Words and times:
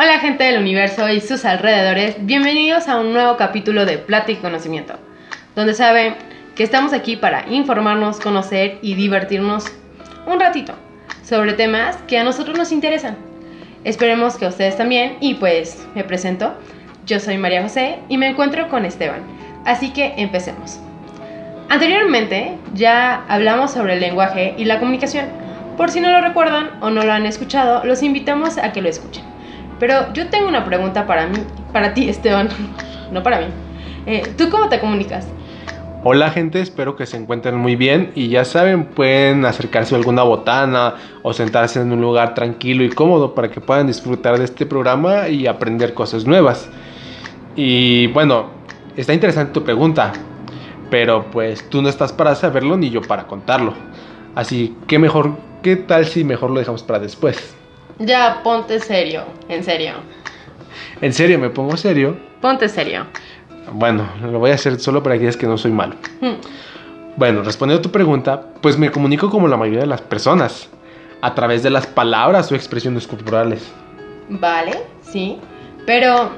Hola 0.00 0.20
gente 0.20 0.44
del 0.44 0.60
universo 0.60 1.08
y 1.08 1.20
sus 1.20 1.44
alrededores, 1.44 2.14
bienvenidos 2.20 2.86
a 2.86 3.00
un 3.00 3.12
nuevo 3.12 3.36
capítulo 3.36 3.84
de 3.84 3.98
Plática 3.98 4.38
y 4.38 4.42
Conocimiento, 4.42 4.94
donde 5.56 5.74
saben 5.74 6.14
que 6.54 6.62
estamos 6.62 6.92
aquí 6.92 7.16
para 7.16 7.48
informarnos, 7.48 8.20
conocer 8.20 8.78
y 8.80 8.94
divertirnos 8.94 9.64
un 10.24 10.38
ratito 10.38 10.74
sobre 11.24 11.54
temas 11.54 11.96
que 12.06 12.16
a 12.16 12.22
nosotros 12.22 12.56
nos 12.56 12.70
interesan. 12.70 13.16
Esperemos 13.82 14.36
que 14.36 14.44
a 14.44 14.50
ustedes 14.50 14.76
también 14.76 15.16
y 15.20 15.34
pues 15.34 15.84
me 15.96 16.04
presento, 16.04 16.54
yo 17.04 17.18
soy 17.18 17.36
María 17.36 17.64
José 17.64 17.98
y 18.08 18.18
me 18.18 18.28
encuentro 18.28 18.68
con 18.68 18.84
Esteban, 18.84 19.22
así 19.64 19.90
que 19.90 20.14
empecemos. 20.16 20.78
Anteriormente 21.68 22.56
ya 22.72 23.24
hablamos 23.26 23.72
sobre 23.72 23.94
el 23.94 24.00
lenguaje 24.00 24.54
y 24.58 24.64
la 24.64 24.78
comunicación. 24.78 25.26
Por 25.76 25.90
si 25.90 25.98
no 25.98 26.12
lo 26.12 26.20
recuerdan 26.20 26.70
o 26.82 26.90
no 26.90 27.02
lo 27.02 27.12
han 27.12 27.26
escuchado, 27.26 27.84
los 27.84 28.04
invitamos 28.04 28.58
a 28.58 28.70
que 28.70 28.80
lo 28.80 28.88
escuchen. 28.88 29.37
Pero 29.78 30.12
yo 30.12 30.28
tengo 30.28 30.48
una 30.48 30.64
pregunta 30.64 31.06
para 31.06 31.26
mí, 31.26 31.38
para 31.72 31.94
ti, 31.94 32.08
Esteban, 32.08 32.48
no 33.12 33.22
para 33.22 33.40
mí. 33.40 33.46
Eh, 34.06 34.22
¿Tú 34.36 34.48
cómo 34.50 34.68
te 34.68 34.80
comunicas? 34.80 35.28
Hola 36.04 36.30
gente, 36.30 36.60
espero 36.60 36.94
que 36.94 37.06
se 37.06 37.16
encuentren 37.16 37.56
muy 37.56 37.74
bien 37.74 38.12
y 38.14 38.28
ya 38.28 38.44
saben, 38.44 38.84
pueden 38.86 39.44
acercarse 39.44 39.96
a 39.96 39.98
alguna 39.98 40.22
botana 40.22 40.94
o 41.22 41.32
sentarse 41.32 41.80
en 41.80 41.90
un 41.90 42.00
lugar 42.00 42.34
tranquilo 42.34 42.84
y 42.84 42.88
cómodo 42.88 43.34
para 43.34 43.50
que 43.50 43.60
puedan 43.60 43.88
disfrutar 43.88 44.38
de 44.38 44.44
este 44.44 44.64
programa 44.64 45.28
y 45.28 45.48
aprender 45.48 45.94
cosas 45.94 46.24
nuevas. 46.24 46.70
Y 47.56 48.06
bueno, 48.08 48.46
está 48.96 49.12
interesante 49.12 49.52
tu 49.52 49.64
pregunta, 49.64 50.12
pero 50.88 51.26
pues 51.32 51.68
tú 51.68 51.82
no 51.82 51.88
estás 51.88 52.12
para 52.12 52.36
saberlo 52.36 52.76
ni 52.76 52.90
yo 52.90 53.02
para 53.02 53.26
contarlo. 53.26 53.74
Así 54.36 54.76
que 54.86 55.00
mejor, 55.00 55.32
¿qué 55.64 55.74
tal 55.74 56.06
si 56.06 56.22
mejor 56.22 56.50
lo 56.50 56.60
dejamos 56.60 56.84
para 56.84 57.00
después? 57.00 57.57
Ya, 57.98 58.40
ponte 58.42 58.78
serio, 58.80 59.24
en 59.48 59.64
serio. 59.64 59.94
¿En 61.00 61.12
serio? 61.12 61.38
¿Me 61.38 61.50
pongo 61.50 61.76
serio? 61.76 62.16
Ponte 62.40 62.68
serio. 62.68 63.06
Bueno, 63.72 64.08
lo 64.22 64.38
voy 64.38 64.52
a 64.52 64.54
hacer 64.54 64.78
solo 64.78 65.02
para 65.02 65.16
que 65.16 65.20
digas 65.20 65.36
que 65.36 65.46
no 65.46 65.58
soy 65.58 65.72
malo. 65.72 65.96
Hmm. 66.20 66.34
Bueno, 67.16 67.42
respondiendo 67.42 67.80
a 67.80 67.82
tu 67.82 67.90
pregunta, 67.90 68.40
pues 68.62 68.78
me 68.78 68.90
comunico 68.92 69.30
como 69.30 69.48
la 69.48 69.56
mayoría 69.56 69.80
de 69.80 69.86
las 69.86 70.00
personas, 70.00 70.68
a 71.20 71.34
través 71.34 71.64
de 71.64 71.70
las 71.70 71.86
palabras 71.86 72.50
o 72.52 72.54
expresiones 72.54 73.06
corporales. 73.08 73.68
Vale, 74.28 74.84
sí. 75.02 75.38
Pero, 75.84 76.30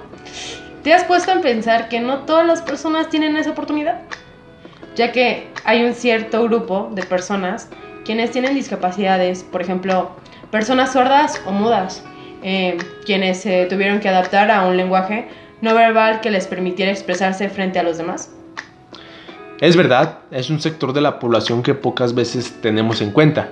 ¿te 0.82 0.94
has 0.94 1.04
puesto 1.04 1.32
a 1.32 1.40
pensar 1.40 1.90
que 1.90 2.00
no 2.00 2.20
todas 2.20 2.46
las 2.46 2.62
personas 2.62 3.10
tienen 3.10 3.36
esa 3.36 3.50
oportunidad? 3.50 4.00
Ya 4.96 5.12
que 5.12 5.50
hay 5.64 5.84
un 5.84 5.92
cierto 5.92 6.44
grupo 6.44 6.88
de 6.92 7.02
personas 7.02 7.68
quienes 8.04 8.30
tienen 8.30 8.54
discapacidades, 8.54 9.44
por 9.44 9.60
ejemplo, 9.60 10.10
personas 10.50 10.92
sordas 10.92 11.40
o 11.46 11.52
mudas, 11.52 12.04
eh, 12.42 12.78
quienes 13.04 13.40
se 13.40 13.66
tuvieron 13.66 14.00
que 14.00 14.08
adaptar 14.08 14.50
a 14.50 14.66
un 14.66 14.76
lenguaje 14.76 15.28
no 15.60 15.74
verbal 15.74 16.20
que 16.20 16.30
les 16.30 16.46
permitiera 16.46 16.90
expresarse 16.90 17.48
frente 17.48 17.78
a 17.78 17.82
los 17.82 17.98
demás. 17.98 18.32
Es 19.60 19.76
verdad, 19.76 20.20
es 20.30 20.48
un 20.48 20.60
sector 20.60 20.92
de 20.94 21.02
la 21.02 21.18
población 21.18 21.62
que 21.62 21.74
pocas 21.74 22.14
veces 22.14 22.60
tenemos 22.62 23.02
en 23.02 23.10
cuenta. 23.10 23.50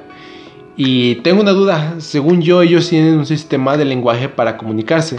Y 0.75 1.17
tengo 1.17 1.43
una 1.43 1.51
duda, 1.51 1.97
según 1.99 2.41
yo 2.41 2.63
ellos 2.63 2.89
tienen 2.89 3.19
un 3.19 3.27
sistema 3.27 3.77
de 3.77 3.85
lenguaje 3.85 4.29
para 4.29 4.57
comunicarse. 4.57 5.17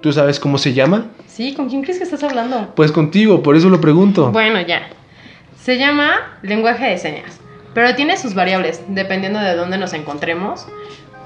¿Tú 0.00 0.12
sabes 0.12 0.38
cómo 0.38 0.56
se 0.58 0.72
llama? 0.72 1.06
Sí, 1.26 1.54
¿con 1.54 1.68
quién 1.68 1.82
crees 1.82 1.98
que 1.98 2.04
estás 2.04 2.22
hablando? 2.22 2.72
Pues 2.76 2.92
contigo, 2.92 3.42
por 3.42 3.56
eso 3.56 3.68
lo 3.70 3.80
pregunto. 3.80 4.30
Bueno, 4.30 4.60
ya. 4.60 4.88
Se 5.60 5.78
llama 5.78 6.38
lenguaje 6.42 6.86
de 6.86 6.98
señas, 6.98 7.40
pero 7.74 7.94
tiene 7.94 8.16
sus 8.16 8.34
variables 8.34 8.82
dependiendo 8.88 9.40
de 9.40 9.56
dónde 9.56 9.78
nos 9.78 9.92
encontremos. 9.94 10.66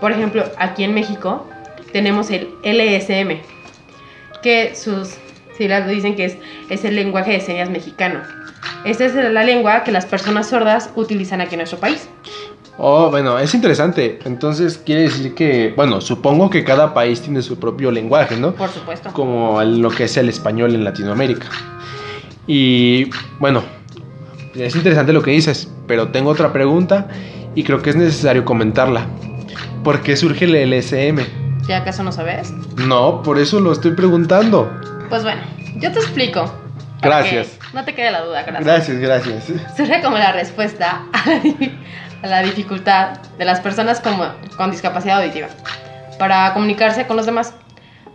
Por 0.00 0.12
ejemplo, 0.12 0.44
aquí 0.58 0.84
en 0.84 0.94
México 0.94 1.46
tenemos 1.92 2.30
el 2.30 2.48
LSM, 2.62 3.40
que 4.42 4.74
sus 4.74 5.16
siglas 5.56 5.88
dicen 5.88 6.16
que 6.16 6.26
es, 6.26 6.36
es 6.68 6.84
el 6.84 6.96
lenguaje 6.96 7.32
de 7.32 7.40
señas 7.40 7.70
mexicano. 7.70 8.20
Esta 8.84 9.06
es 9.06 9.14
la 9.14 9.44
lengua 9.44 9.84
que 9.84 9.92
las 9.92 10.04
personas 10.04 10.48
sordas 10.48 10.90
utilizan 10.96 11.40
aquí 11.40 11.54
en 11.54 11.60
nuestro 11.60 11.78
país. 11.78 12.08
Oh, 12.76 13.10
bueno, 13.10 13.38
es 13.38 13.54
interesante. 13.54 14.18
Entonces 14.24 14.78
quiere 14.78 15.02
decir 15.02 15.34
que, 15.34 15.72
bueno, 15.76 16.00
supongo 16.00 16.50
que 16.50 16.64
cada 16.64 16.92
país 16.92 17.20
tiene 17.20 17.40
su 17.42 17.58
propio 17.58 17.90
lenguaje, 17.90 18.36
¿no? 18.36 18.54
Por 18.54 18.68
supuesto. 18.70 19.10
Como 19.12 19.62
lo 19.62 19.90
que 19.90 20.04
es 20.04 20.16
el 20.16 20.28
español 20.28 20.74
en 20.74 20.84
Latinoamérica. 20.84 21.46
Y 22.46 23.08
bueno, 23.38 23.62
es 24.54 24.74
interesante 24.74 25.12
lo 25.12 25.22
que 25.22 25.30
dices, 25.30 25.70
pero 25.86 26.08
tengo 26.08 26.30
otra 26.30 26.52
pregunta 26.52 27.08
y 27.54 27.62
creo 27.62 27.80
que 27.80 27.90
es 27.90 27.96
necesario 27.96 28.44
comentarla. 28.44 29.06
¿Por 29.84 30.02
qué 30.02 30.16
surge 30.16 30.46
el 30.46 30.54
LSM? 30.72 31.20
¿Ya 31.68 31.78
acaso 31.78 32.02
no 32.02 32.12
sabes? 32.12 32.50
No, 32.76 33.22
por 33.22 33.38
eso 33.38 33.60
lo 33.60 33.72
estoy 33.72 33.92
preguntando. 33.92 34.70
Pues 35.08 35.22
bueno, 35.22 35.42
yo 35.76 35.92
te 35.92 35.98
explico. 35.98 36.52
Gracias. 37.00 37.58
No 37.74 37.84
te 37.84 37.94
quede 37.94 38.10
la 38.10 38.22
duda, 38.22 38.42
gracias. 38.44 38.64
Gracias, 38.64 38.98
gracias. 38.98 39.44
Surge 39.76 40.00
como 40.02 40.16
la 40.16 40.32
respuesta 40.32 41.02
a 41.12 41.28
la, 41.28 41.38
di- 41.38 41.78
a 42.22 42.26
la 42.26 42.42
dificultad 42.42 43.18
de 43.38 43.44
las 43.44 43.60
personas 43.60 44.00
como- 44.00 44.32
con 44.56 44.70
discapacidad 44.70 45.20
auditiva 45.20 45.48
para 46.18 46.52
comunicarse 46.54 47.06
con 47.06 47.16
los 47.16 47.26
demás, 47.26 47.52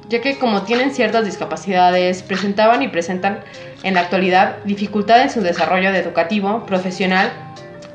ya 0.09 0.21
que 0.21 0.39
como 0.39 0.63
tienen 0.63 0.91
ciertas 0.91 1.25
discapacidades, 1.25 2.23
presentaban 2.23 2.81
y 2.81 2.87
presentan 2.87 3.41
en 3.83 3.93
la 3.93 4.01
actualidad 4.01 4.57
dificultad 4.63 5.21
en 5.21 5.29
su 5.29 5.41
desarrollo 5.41 5.89
educativo, 5.89 6.65
profesional, 6.65 7.31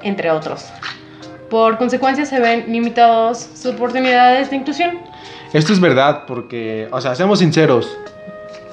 entre 0.03 0.31
otros. 0.31 0.67
Por 1.51 1.79
consecuencia 1.79 2.27
se 2.27 2.41
ven 2.41 2.65
limitados 2.69 3.39
sus 3.55 3.67
oportunidades 3.75 4.51
de 4.51 4.57
inclusión. 4.57 4.99
Esto 5.53 5.73
es 5.73 5.81
verdad 5.81 6.25
porque, 6.27 6.89
o 6.91 7.01
sea, 7.01 7.15
seamos 7.15 7.39
sinceros, 7.39 7.97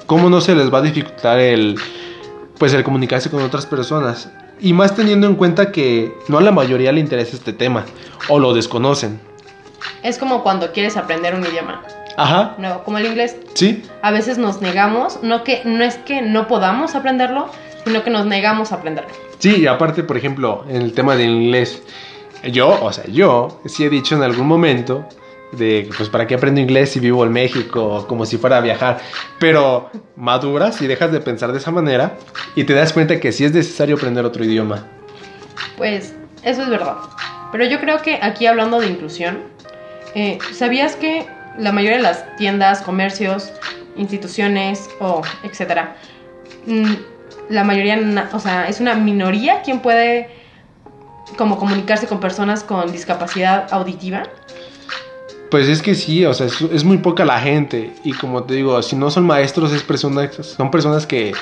¿cómo 0.06 0.28
no 0.30 0.40
se 0.40 0.54
les 0.54 0.72
va 0.72 0.78
a 0.78 0.82
dificultar 0.82 1.38
el, 1.38 1.76
pues, 2.58 2.72
el 2.74 2.82
comunicarse 2.82 3.30
con 3.30 3.42
otras 3.42 3.66
personas? 3.66 4.30
Y 4.60 4.72
más 4.72 4.94
teniendo 4.94 5.26
en 5.26 5.34
cuenta 5.36 5.70
que 5.72 6.12
no 6.28 6.38
a 6.38 6.40
la 6.40 6.50
mayoría 6.50 6.92
le 6.92 7.00
interesa 7.00 7.36
este 7.36 7.52
tema 7.52 7.84
o 8.28 8.38
lo 8.38 8.52
desconocen. 8.54 9.20
Es 10.02 10.18
como 10.18 10.42
cuando 10.42 10.72
quieres 10.72 10.96
aprender 10.96 11.34
un 11.34 11.44
idioma, 11.44 11.82
Ajá, 12.16 12.54
nuevo, 12.58 12.82
como 12.84 12.98
el 12.98 13.06
inglés. 13.06 13.36
sí, 13.54 13.82
A 14.02 14.10
veces 14.10 14.38
nos 14.38 14.60
negamos, 14.60 15.20
no, 15.22 15.44
que, 15.44 15.62
no 15.64 15.82
es 15.84 15.96
que 15.98 16.22
no 16.22 16.46
podamos 16.48 16.94
aprenderlo, 16.94 17.48
sino 17.84 18.02
que 18.04 18.10
nos 18.10 18.26
negamos 18.26 18.70
a 18.72 18.76
aprenderlo. 18.76 19.10
sí, 19.38 19.56
y 19.62 19.66
aparte, 19.66 20.02
por 20.04 20.16
ejemplo, 20.16 20.64
en 20.68 20.82
el 20.82 20.92
tema 20.92 21.16
del 21.16 21.30
inglés, 21.30 21.82
yo, 22.50 22.82
o 22.82 22.92
sea, 22.92 23.04
yo 23.06 23.60
sí 23.66 23.84
he 23.84 23.90
dicho 23.90 24.16
en 24.16 24.22
algún 24.22 24.46
momento 24.46 25.06
de, 25.52 25.88
pues, 25.96 26.08
¿para 26.08 26.26
qué 26.26 26.34
aprendo 26.34 26.60
inglés 26.60 26.90
si 26.90 27.00
vivo 27.00 27.24
en 27.24 27.32
México? 27.32 28.06
Como 28.08 28.26
si 28.26 28.38
fuera 28.38 28.58
a 28.58 28.60
viajar. 28.60 29.00
Pero 29.38 29.90
maduras 30.16 30.80
y 30.82 30.86
dejas 30.86 31.12
de 31.12 31.20
pensar 31.20 31.52
de 31.52 31.58
esa 31.58 31.70
manera 31.70 32.16
y 32.54 32.64
te 32.64 32.74
das 32.74 32.92
cuenta 32.92 33.20
que 33.20 33.32
sí 33.32 33.44
es 33.44 33.52
necesario 33.52 33.96
aprender 33.96 34.24
otro 34.24 34.44
idioma. 34.44 34.86
Pues 35.76 36.14
eso 36.42 36.62
es 36.62 36.68
verdad. 36.68 36.96
Pero 37.52 37.64
yo 37.64 37.80
creo 37.80 38.00
que 38.00 38.18
aquí 38.22 38.46
hablando 38.46 38.80
de 38.80 38.86
inclusión, 38.86 39.40
eh, 40.14 40.38
¿sabías 40.52 40.96
que 40.96 41.26
la 41.58 41.72
mayoría 41.72 41.98
de 41.98 42.02
las 42.02 42.36
tiendas, 42.36 42.80
comercios, 42.80 43.52
instituciones 43.96 44.88
o 45.00 45.22
etcétera, 45.42 45.96
mm, 46.66 46.92
la 47.50 47.64
mayoría, 47.64 48.30
o 48.32 48.38
sea, 48.38 48.68
es 48.68 48.80
una 48.80 48.94
minoría 48.94 49.60
quien 49.62 49.80
puede 49.80 50.28
como 51.36 51.58
comunicarse 51.58 52.06
con 52.06 52.20
personas 52.20 52.62
con 52.64 52.90
discapacidad 52.92 53.66
auditiva? 53.72 54.24
Pues 55.50 55.68
es 55.68 55.82
que 55.82 55.94
sí, 55.94 56.24
o 56.24 56.32
sea, 56.32 56.46
es, 56.46 56.60
es 56.60 56.84
muy 56.84 56.98
poca 56.98 57.24
la 57.24 57.38
gente. 57.40 57.92
Y 58.04 58.12
como 58.14 58.44
te 58.44 58.54
digo, 58.54 58.80
si 58.82 58.96
no 58.96 59.10
son 59.10 59.24
maestros, 59.26 59.72
es 59.72 59.82
personas, 59.82 60.34
son 60.34 60.70
personas 60.70 61.06
que. 61.06 61.32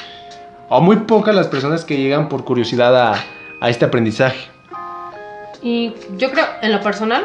O 0.68 0.80
muy 0.80 0.96
pocas 0.96 1.34
las 1.34 1.46
personas 1.48 1.84
que 1.84 1.96
llegan 1.96 2.28
por 2.28 2.44
curiosidad 2.44 2.96
a, 2.96 3.24
a 3.60 3.70
este 3.70 3.84
aprendizaje. 3.84 4.48
Y 5.62 5.94
yo 6.16 6.30
creo, 6.30 6.46
en 6.62 6.72
lo 6.72 6.80
personal, 6.80 7.24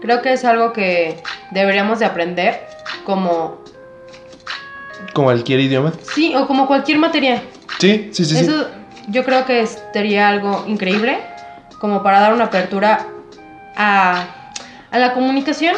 creo 0.00 0.22
que 0.22 0.32
es 0.32 0.44
algo 0.44 0.72
que 0.72 1.22
deberíamos 1.50 1.98
de 1.98 2.06
aprender 2.06 2.66
como, 3.04 3.58
Como 5.12 5.26
cualquier 5.26 5.60
idioma. 5.60 5.92
sí, 6.14 6.34
o 6.34 6.46
como 6.46 6.66
cualquier 6.66 6.98
materia. 6.98 7.42
Sí, 7.78 8.08
sí, 8.12 8.24
sí. 8.24 8.34
sí. 8.36 8.44
Eso 8.44 8.68
yo 9.08 9.24
creo 9.24 9.44
que 9.44 9.66
sería 9.92 10.28
algo 10.28 10.64
increíble, 10.66 11.18
como 11.78 12.02
para 12.02 12.20
dar 12.20 12.32
una 12.32 12.44
apertura 12.44 13.06
a, 13.76 14.52
a 14.90 14.98
la 14.98 15.14
comunicación, 15.14 15.76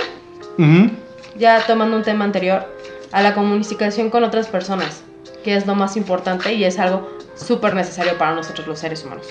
ya 1.37 1.67
tomando 1.67 1.97
un 1.97 2.02
tema 2.02 2.25
anterior, 2.25 2.67
a 3.12 3.23
la 3.23 3.35
comunicación 3.35 4.11
con 4.11 4.25
otras 4.25 4.49
personas, 4.49 5.02
que 5.44 5.56
es 5.56 5.67
lo 5.67 5.75
más 5.75 5.97
importante 5.97 6.52
y 6.55 6.64
es 6.64 6.79
algo 6.79 7.08
súper 7.35 7.75
necesario 7.75 8.17
para 8.19 8.35
nosotros 8.35 8.67
los 8.67 8.79
seres 8.79 9.05
humanos. 9.05 9.26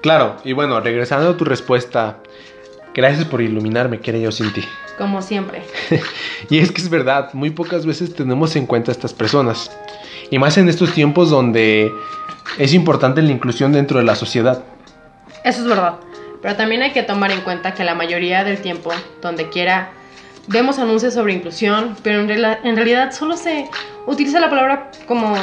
Claro, 0.00 0.36
y 0.44 0.52
bueno, 0.52 0.80
regresando 0.80 1.30
a 1.30 1.36
tu 1.36 1.44
respuesta. 1.44 2.18
Gracias 2.94 3.26
por 3.26 3.42
iluminarme, 3.42 4.00
que 4.00 4.10
era 4.10 4.18
yo 4.18 4.32
sin 4.32 4.52
ti. 4.52 4.62
Como 4.96 5.20
siempre. 5.20 5.62
Y 6.48 6.58
es 6.58 6.70
que 6.70 6.80
es 6.80 6.88
verdad, 6.88 7.34
muy 7.34 7.50
pocas 7.50 7.84
veces 7.84 8.14
tenemos 8.14 8.56
en 8.56 8.66
cuenta 8.66 8.90
a 8.90 8.94
estas 8.94 9.12
personas. 9.12 9.70
Y 10.30 10.38
más 10.38 10.56
en 10.58 10.68
estos 10.68 10.92
tiempos 10.92 11.28
donde 11.28 11.92
es 12.56 12.72
importante 12.72 13.20
la 13.20 13.32
inclusión 13.32 13.72
dentro 13.72 13.98
de 13.98 14.04
la 14.04 14.14
sociedad. 14.14 14.62
Eso 15.46 15.60
es 15.62 15.68
verdad. 15.68 16.00
Pero 16.42 16.56
también 16.56 16.82
hay 16.82 16.92
que 16.92 17.04
tomar 17.04 17.30
en 17.30 17.40
cuenta 17.42 17.72
que 17.72 17.84
la 17.84 17.94
mayoría 17.94 18.42
del 18.42 18.60
tiempo, 18.60 18.90
donde 19.22 19.48
quiera 19.48 19.90
vemos 20.48 20.78
anuncios 20.80 21.14
sobre 21.14 21.34
inclusión, 21.34 21.96
pero 22.02 22.20
en, 22.20 22.30
en 22.30 22.76
realidad 22.76 23.12
solo 23.12 23.36
se 23.36 23.68
utiliza 24.06 24.40
la 24.40 24.50
palabra 24.50 24.90
como 25.06 25.34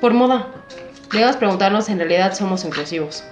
por 0.00 0.14
moda. 0.14 0.48
Debemos 1.12 1.36
preguntarnos 1.36 1.84
si 1.84 1.92
en 1.92 1.98
realidad 1.98 2.34
somos 2.34 2.64
inclusivos. 2.64 3.22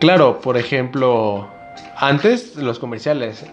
Claro, 0.00 0.40
por 0.40 0.56
ejemplo, 0.56 1.48
antes 1.96 2.56
los 2.56 2.80
comerciales 2.80 3.44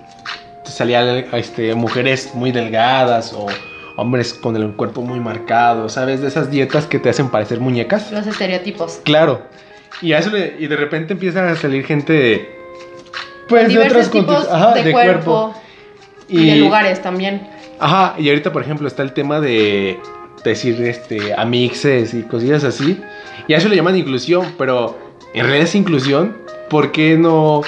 salían 0.64 1.26
este, 1.34 1.76
mujeres 1.76 2.34
muy 2.34 2.52
delgadas 2.52 3.32
o 3.34 3.46
hombres 3.96 4.34
con 4.34 4.56
el 4.56 4.76
cuerpo 4.76 5.04
muy 5.04 5.20
marcado, 5.20 5.88
¿sabes? 5.88 6.22
De 6.22 6.30
esas 6.30 6.50
dietas 6.50 6.88
que 6.88 6.98
te 6.98 7.10
hacen 7.10 7.30
parecer 7.30 7.60
muñecas. 7.60 8.12
Los 8.12 8.26
estereotipos. 8.26 9.02
Claro. 9.04 9.44
Y, 10.02 10.14
a 10.14 10.20
eso 10.20 10.30
le- 10.32 10.56
y 10.60 10.68
de 10.68 10.76
repente 10.76 11.14
empiezan 11.14 11.48
a 11.48 11.56
salir 11.56 11.86
gente 11.86 12.14
de... 12.14 12.56
Pues 13.48 13.74
de 13.74 13.80
otros 13.80 14.10
tipos 14.10 14.48
ajá, 14.50 14.74
de, 14.74 14.92
cuerpo, 14.92 15.54
y, 16.30 16.50
de 16.52 16.56
lugares 16.58 17.02
también. 17.02 17.48
Ajá, 17.80 18.16
y 18.18 18.30
ahorita, 18.30 18.52
por 18.54 18.62
ejemplo, 18.62 18.88
está 18.88 19.04
el 19.04 19.14
tema 19.14 19.40
de 19.42 20.00
decir 20.44 20.82
este 20.82 21.34
amixes 21.38 22.14
y 22.14 22.24
cosillas 22.24 22.64
así. 22.64 23.00
Y 23.48 23.54
a 23.54 23.58
eso 23.58 23.68
le 23.70 23.76
llaman 23.76 23.98
inclusión, 23.98 24.56
pero 24.58 24.98
en 25.34 25.42
realidad 25.46 25.66
es 25.66 25.76
inclusión. 25.76 26.38
¿Por 26.70 26.92
qué 26.92 27.18
no 27.18 27.62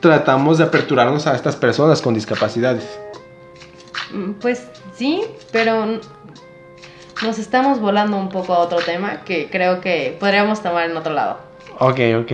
tratamos 0.00 0.58
de 0.58 0.64
aperturarnos 0.64 1.26
a 1.26 1.34
estas 1.34 1.56
personas 1.56 2.02
con 2.02 2.14
discapacidades? 2.14 2.98
Mm, 4.12 4.32
Pues 4.40 4.66
sí, 4.94 5.22
pero 5.50 6.00
nos 7.22 7.38
estamos 7.38 7.80
volando 7.80 8.16
un 8.16 8.28
poco 8.28 8.54
a 8.54 8.58
otro 8.58 8.78
tema 8.78 9.22
que 9.24 9.48
creo 9.50 9.80
que 9.80 10.16
podríamos 10.18 10.62
tomar 10.62 10.90
en 10.90 10.96
otro 10.96 11.12
lado. 11.12 11.38
Ok, 11.78 12.00
ok. 12.20 12.32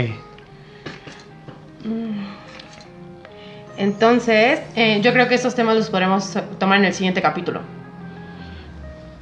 Entonces, 3.76 4.60
eh, 4.74 5.00
yo 5.02 5.12
creo 5.12 5.28
que 5.28 5.34
estos 5.34 5.54
temas 5.54 5.76
los 5.76 5.90
podremos 5.90 6.36
tomar 6.58 6.78
en 6.78 6.86
el 6.86 6.94
siguiente 6.94 7.22
capítulo. 7.22 7.60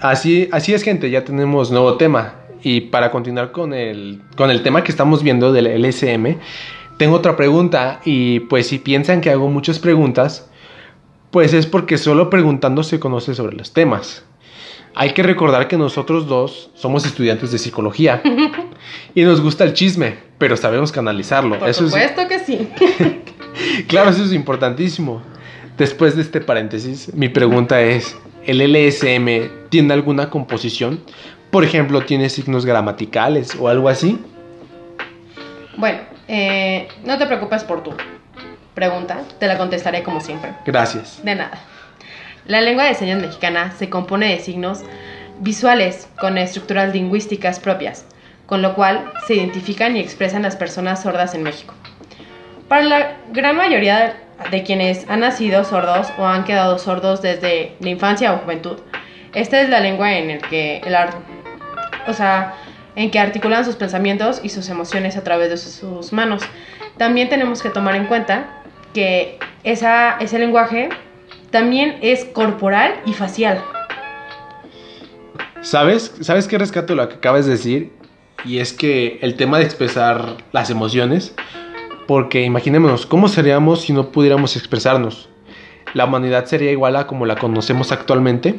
Así, 0.01 0.49
así 0.53 0.73
es, 0.73 0.83
gente, 0.83 1.11
ya 1.11 1.25
tenemos 1.25 1.71
nuevo 1.71 1.97
tema. 1.97 2.35
Y 2.63 2.83
para 2.83 3.11
continuar 3.11 3.53
con 3.53 3.75
el, 3.75 4.23
con 4.37 4.51
el 4.51 4.63
tema 4.63 4.83
que 4.83 4.91
estamos 4.91 5.23
viendo 5.23 5.53
del 5.53 5.67
LSM, 5.67 6.39
tengo 6.97 7.17
otra 7.17 7.37
pregunta. 7.37 8.01
Y 8.05 8.41
pues 8.41 8.69
si 8.69 8.79
piensan 8.79 9.21
que 9.21 9.31
hago 9.31 9.49
muchas 9.49 9.79
preguntas, 9.79 10.49
pues 11.31 11.53
es 11.53 11.67
porque 11.67 11.99
solo 11.99 12.31
preguntando 12.31 12.83
se 12.83 12.99
conoce 12.99 13.35
sobre 13.35 13.57
los 13.57 13.73
temas. 13.73 14.25
Hay 14.99 15.13
que 15.13 15.23
recordar 15.23 15.69
que 15.69 15.77
nosotros 15.77 16.27
dos 16.27 16.71
somos 16.75 17.05
estudiantes 17.05 17.53
de 17.53 17.59
psicología 17.59 18.23
y 19.15 19.25
nos 19.25 19.43
gusta 19.43 19.65
el 19.65 19.75
chisme, 19.75 20.17
pero 20.39 20.57
sabemos 20.57 20.91
canalizarlo. 20.91 21.59
Por 21.59 21.69
Eso 21.69 21.85
es, 21.85 21.91
supuesto 21.91 22.27
que 22.27 22.39
sí. 22.39 22.69
Claro, 23.89 24.11
eso 24.11 24.25
es 24.25 24.33
importantísimo. 24.33 25.23
Después 25.77 26.17
de 26.17 26.23
este 26.23 26.41
paréntesis, 26.41 27.13
mi 27.15 27.29
pregunta 27.29 27.83
es, 27.83 28.17
¿el 28.45 28.59
LSM 28.59 29.69
tiene 29.69 29.93
alguna 29.93 30.31
composición? 30.31 31.01
Por 31.51 31.63
ejemplo, 31.63 32.01
¿tiene 32.03 32.31
signos 32.31 32.65
gramaticales 32.65 33.55
o 33.59 33.69
algo 33.69 33.91
así? 33.91 34.19
bueno, 35.77 35.99
eh, 36.27 36.89
no 37.05 37.19
te 37.19 37.27
preocupes 37.27 37.65
por 37.65 37.83
tu 37.83 37.93
pregunta, 38.75 39.21
te 39.39 39.47
la 39.47 39.59
contestaré 39.59 40.03
como 40.03 40.23
siempre. 40.23 40.55
Gracias. 40.65 41.23
De 41.23 41.35
nada. 41.35 41.59
La 42.47 42.61
lengua 42.61 42.85
de 42.85 42.95
señas 42.95 43.21
mexicana 43.21 43.73
se 43.77 43.91
compone 43.91 44.29
de 44.29 44.39
signos 44.39 44.83
visuales 45.41 46.09
con 46.19 46.39
estructuras 46.39 46.95
lingüísticas 46.95 47.59
propias, 47.59 48.07
con 48.47 48.63
lo 48.63 48.75
cual 48.75 49.13
se 49.27 49.35
identifican 49.35 49.97
y 49.97 50.01
expresan 50.01 50.43
las 50.43 50.57
personas 50.57 51.03
sordas 51.03 51.35
en 51.35 51.43
México. 51.43 51.75
Para 52.69 52.83
la 52.83 53.17
gran 53.33 53.57
mayoría 53.57 54.17
de 54.51 54.63
quienes 54.63 55.09
han 55.09 55.21
nacido 55.21 55.65
sordos 55.65 56.09
o 56.19 56.27
han 56.27 56.45
quedado 56.45 56.79
sordos 56.79 57.21
desde 57.23 57.75
la 57.81 57.89
infancia 57.91 58.33
o 58.33 58.39
juventud, 58.39 58.79
esta 59.35 59.61
es 59.61 59.69
la 59.69 59.81
lengua 59.81 60.15
en 60.15 60.31
el 60.31 60.41
que 60.43 60.79
el 60.79 60.95
ar- 60.95 61.15
o 62.07 62.13
sea, 62.13 62.55
en 62.95 63.11
que 63.11 63.19
articulan 63.19 63.65
sus 63.65 63.77
pensamientos 63.77 64.41
y 64.43 64.49
sus 64.49 64.69
emociones 64.69 65.17
a 65.17 65.25
través 65.25 65.51
de 65.51 65.57
sus 65.59 66.13
manos. 66.13 66.43
También 66.97 67.29
tenemos 67.29 67.63
que 67.63 67.69
tomar 67.71 67.95
en 67.97 68.07
cuenta 68.07 68.47
que 68.95 69.39
esa, 69.65 70.17
ese 70.21 70.39
lenguaje 70.39 70.89
también 71.51 71.99
es 72.03 72.25
corporal 72.25 72.95
y 73.07 73.13
facial. 73.13 73.63
¿Sabes? 75.63 76.15
¿Sabes 76.21 76.47
qué 76.49 76.59
rescato 76.59 76.95
lo 76.95 77.09
que 77.09 77.17
acabas 77.17 77.47
de 77.47 77.53
decir? 77.53 77.93
Y 78.45 78.59
es 78.59 78.73
que 78.73 79.19
el 79.23 79.35
tema 79.37 79.59
de 79.59 79.65
expresar 79.65 80.37
las 80.53 80.71
emociones, 80.71 81.35
porque 82.07 82.43
imaginémonos, 82.45 83.07
¿cómo 83.07 83.29
seríamos 83.29 83.81
si 83.83 83.93
no 83.93 84.11
pudiéramos 84.13 84.57
expresarnos? 84.57 85.29
¿La 85.95 86.05
humanidad 86.05 86.45
sería 86.47 86.71
igual 86.71 86.95
a 86.97 87.07
como 87.07 87.27
la 87.27 87.37
conocemos 87.37 87.91
actualmente? 87.91 88.55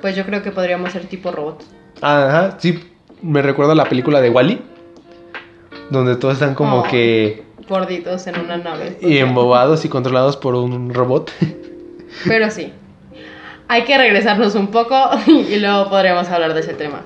Pues 0.00 0.16
yo 0.16 0.24
creo 0.24 0.42
que 0.42 0.52
podríamos 0.52 0.92
ser 0.92 1.06
tipo 1.06 1.32
robot. 1.32 1.64
Ajá, 2.00 2.56
sí, 2.60 2.78
me 3.20 3.42
recuerda 3.42 3.72
a 3.72 3.76
la 3.76 3.88
película 3.88 4.20
de 4.20 4.30
Wally, 4.30 4.62
donde 5.90 6.16
todos 6.16 6.34
están 6.34 6.54
como 6.54 6.80
Oh. 6.80 6.82
que 6.84 7.44
Gorditos 7.68 8.26
en 8.28 8.38
una 8.40 8.56
nave. 8.58 8.96
y 9.02 9.18
embobados 9.18 9.84
y 9.84 9.88
controlados 9.88 10.36
por 10.36 10.54
un 10.54 10.94
robot. 10.94 11.30
Pero 12.26 12.50
sí. 12.50 12.72
Hay 13.68 13.82
que 13.84 13.98
regresarnos 13.98 14.54
un 14.54 14.68
poco 14.68 14.96
y 15.26 15.56
luego 15.58 15.88
podremos 15.90 16.28
hablar 16.28 16.54
de 16.54 16.60
ese 16.60 16.74
tema. 16.74 17.02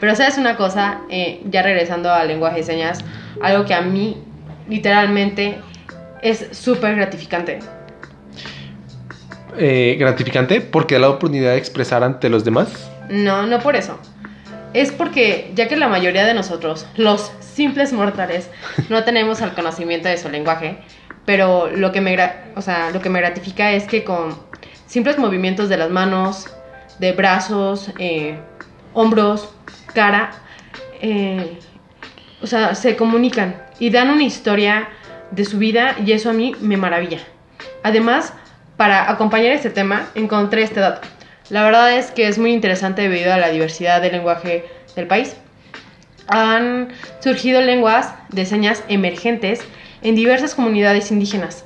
Pero 0.00 0.14
sabes 0.14 0.38
una 0.38 0.56
cosa, 0.56 1.00
Eh, 1.08 1.40
ya 1.46 1.62
regresando 1.62 2.12
al 2.12 2.28
lenguaje 2.28 2.58
de 2.58 2.62
señas, 2.64 3.04
algo 3.40 3.64
que 3.64 3.74
a 3.74 3.80
mí 3.80 4.22
literalmente 4.68 5.58
es 6.22 6.48
súper 6.52 6.96
gratificante. 6.96 7.60
Eh, 9.56 9.96
gratificante 9.98 10.60
porque 10.60 10.94
da 10.94 11.02
la 11.02 11.10
oportunidad 11.10 11.52
de 11.52 11.58
expresar 11.58 12.02
ante 12.02 12.28
los 12.28 12.44
demás. 12.44 12.90
No, 13.08 13.46
no 13.46 13.60
por 13.60 13.76
eso. 13.76 13.98
Es 14.72 14.90
porque 14.90 15.52
ya 15.54 15.68
que 15.68 15.76
la 15.76 15.86
mayoría 15.86 16.24
de 16.24 16.34
nosotros, 16.34 16.86
los 16.96 17.30
simples 17.40 17.92
mortales, 17.92 18.50
no 18.88 19.04
tenemos 19.04 19.40
el 19.40 19.52
conocimiento 19.52 20.08
de 20.08 20.18
su 20.18 20.28
lenguaje, 20.28 20.78
pero 21.24 21.70
lo 21.70 21.92
que 21.92 22.00
me, 22.00 22.16
o 22.56 22.60
sea, 22.60 22.90
lo 22.90 23.00
que 23.00 23.08
me 23.08 23.20
gratifica 23.20 23.72
es 23.72 23.84
que 23.84 24.02
con 24.02 24.36
simples 24.94 25.18
movimientos 25.18 25.68
de 25.68 25.76
las 25.76 25.90
manos, 25.90 26.46
de 27.00 27.10
brazos, 27.10 27.90
eh, 27.98 28.38
hombros, 28.92 29.52
cara, 29.92 30.30
eh, 31.00 31.58
o 32.40 32.46
sea, 32.46 32.76
se 32.76 32.94
comunican 32.94 33.56
y 33.80 33.90
dan 33.90 34.10
una 34.10 34.22
historia 34.22 34.88
de 35.32 35.44
su 35.46 35.58
vida 35.58 35.96
y 36.06 36.12
eso 36.12 36.30
a 36.30 36.32
mí 36.32 36.54
me 36.60 36.76
maravilla. 36.76 37.18
Además, 37.82 38.34
para 38.76 39.10
acompañar 39.10 39.50
este 39.50 39.68
tema, 39.68 40.06
encontré 40.14 40.62
este 40.62 40.78
dato. 40.78 41.00
La 41.50 41.64
verdad 41.64 41.98
es 41.98 42.12
que 42.12 42.28
es 42.28 42.38
muy 42.38 42.52
interesante 42.52 43.02
debido 43.02 43.32
a 43.32 43.38
la 43.38 43.48
diversidad 43.48 44.00
del 44.00 44.12
lenguaje 44.12 44.64
del 44.94 45.08
país. 45.08 45.34
Han 46.28 46.90
surgido 47.18 47.60
lenguas 47.62 48.14
de 48.28 48.46
señas 48.46 48.84
emergentes 48.86 49.58
en 50.02 50.14
diversas 50.14 50.54
comunidades 50.54 51.10
indígenas. 51.10 51.64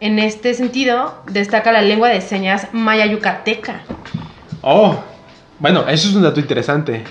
En 0.00 0.18
este 0.18 0.54
sentido, 0.54 1.22
destaca 1.30 1.72
la 1.72 1.82
lengua 1.82 2.08
de 2.08 2.20
señas 2.20 2.68
maya 2.72 3.06
yucateca. 3.06 3.82
Oh, 4.60 4.96
bueno, 5.58 5.88
eso 5.88 6.08
es 6.08 6.14
un 6.14 6.22
dato 6.22 6.40
interesante. 6.40 7.04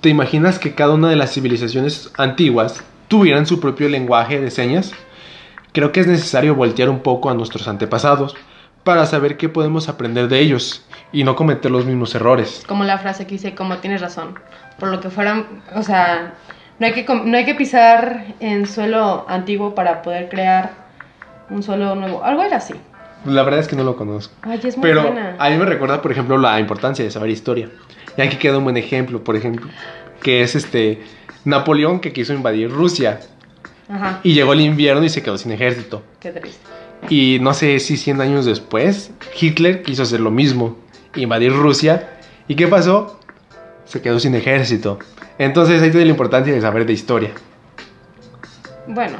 ¿Te 0.00 0.08
imaginas 0.08 0.58
que 0.58 0.74
cada 0.74 0.94
una 0.94 1.08
de 1.08 1.16
las 1.16 1.32
civilizaciones 1.32 2.10
antiguas 2.16 2.82
tuvieran 3.08 3.46
su 3.46 3.60
propio 3.60 3.88
lenguaje 3.88 4.40
de 4.40 4.50
señas? 4.50 4.92
Creo 5.72 5.92
que 5.92 6.00
es 6.00 6.06
necesario 6.06 6.54
voltear 6.54 6.88
un 6.88 7.00
poco 7.00 7.30
a 7.30 7.34
nuestros 7.34 7.68
antepasados 7.68 8.36
para 8.84 9.06
saber 9.06 9.36
qué 9.36 9.48
podemos 9.48 9.88
aprender 9.88 10.28
de 10.28 10.40
ellos 10.40 10.84
y 11.12 11.24
no 11.24 11.36
cometer 11.36 11.70
los 11.70 11.86
mismos 11.86 12.14
errores. 12.14 12.62
Como 12.66 12.84
la 12.84 12.98
frase 12.98 13.26
que 13.26 13.32
dice, 13.32 13.54
como 13.54 13.78
tienes 13.78 14.00
razón. 14.00 14.38
Por 14.78 14.90
lo 14.90 15.00
que 15.00 15.10
fueran, 15.10 15.62
o 15.74 15.82
sea, 15.82 16.34
no 16.78 16.86
hay 16.86 16.92
que, 16.92 17.04
no 17.04 17.36
hay 17.36 17.44
que 17.44 17.54
pisar 17.54 18.26
en 18.40 18.66
suelo 18.66 19.24
antiguo 19.28 19.74
para 19.74 20.02
poder 20.02 20.28
crear 20.28 20.83
un 21.50 21.62
suelo 21.62 21.94
nuevo. 21.94 22.24
Algo 22.24 22.42
era 22.42 22.56
así. 22.58 22.74
La 23.24 23.42
verdad 23.42 23.60
es 23.60 23.68
que 23.68 23.76
no 23.76 23.84
lo 23.84 23.96
conozco. 23.96 24.34
Ay, 24.42 24.60
es 24.62 24.76
muy 24.76 24.86
Pero 24.88 25.02
buena. 25.02 25.36
a 25.38 25.50
mí 25.50 25.56
me 25.56 25.64
recuerda, 25.64 26.02
por 26.02 26.12
ejemplo, 26.12 26.36
la 26.38 26.60
importancia 26.60 27.04
de 27.04 27.10
saber 27.10 27.30
historia. 27.30 27.70
Y 28.16 28.22
aquí 28.22 28.36
queda 28.36 28.58
un 28.58 28.64
buen 28.64 28.76
ejemplo, 28.76 29.24
por 29.24 29.34
ejemplo, 29.36 29.66
que 30.22 30.42
es 30.42 30.54
este 30.54 31.02
Napoleón 31.44 32.00
que 32.00 32.12
quiso 32.12 32.32
invadir 32.34 32.70
Rusia 32.70 33.20
Ajá, 33.88 34.20
y 34.22 34.34
llegó 34.34 34.52
el 34.52 34.60
invierno 34.60 35.04
y 35.04 35.08
se 35.08 35.22
quedó 35.22 35.36
sin 35.38 35.52
ejército. 35.52 36.02
qué 36.20 36.30
triste. 36.30 36.60
Y 37.10 37.38
no 37.40 37.52
sé 37.54 37.80
si 37.80 37.96
100 37.96 38.20
años 38.20 38.46
después, 38.46 39.10
Hitler 39.38 39.82
quiso 39.82 40.02
hacer 40.04 40.20
lo 40.20 40.30
mismo, 40.30 40.76
invadir 41.16 41.52
Rusia. 41.52 42.10
¿Y 42.48 42.54
qué 42.56 42.66
pasó? 42.66 43.20
Se 43.84 44.00
quedó 44.00 44.18
sin 44.20 44.34
ejército. 44.34 44.98
Entonces 45.38 45.82
ahí 45.82 45.90
tiene 45.90 46.06
la 46.06 46.12
importancia 46.12 46.54
de 46.54 46.60
saber 46.60 46.86
de 46.86 46.92
historia. 46.94 47.30
Bueno, 48.86 49.16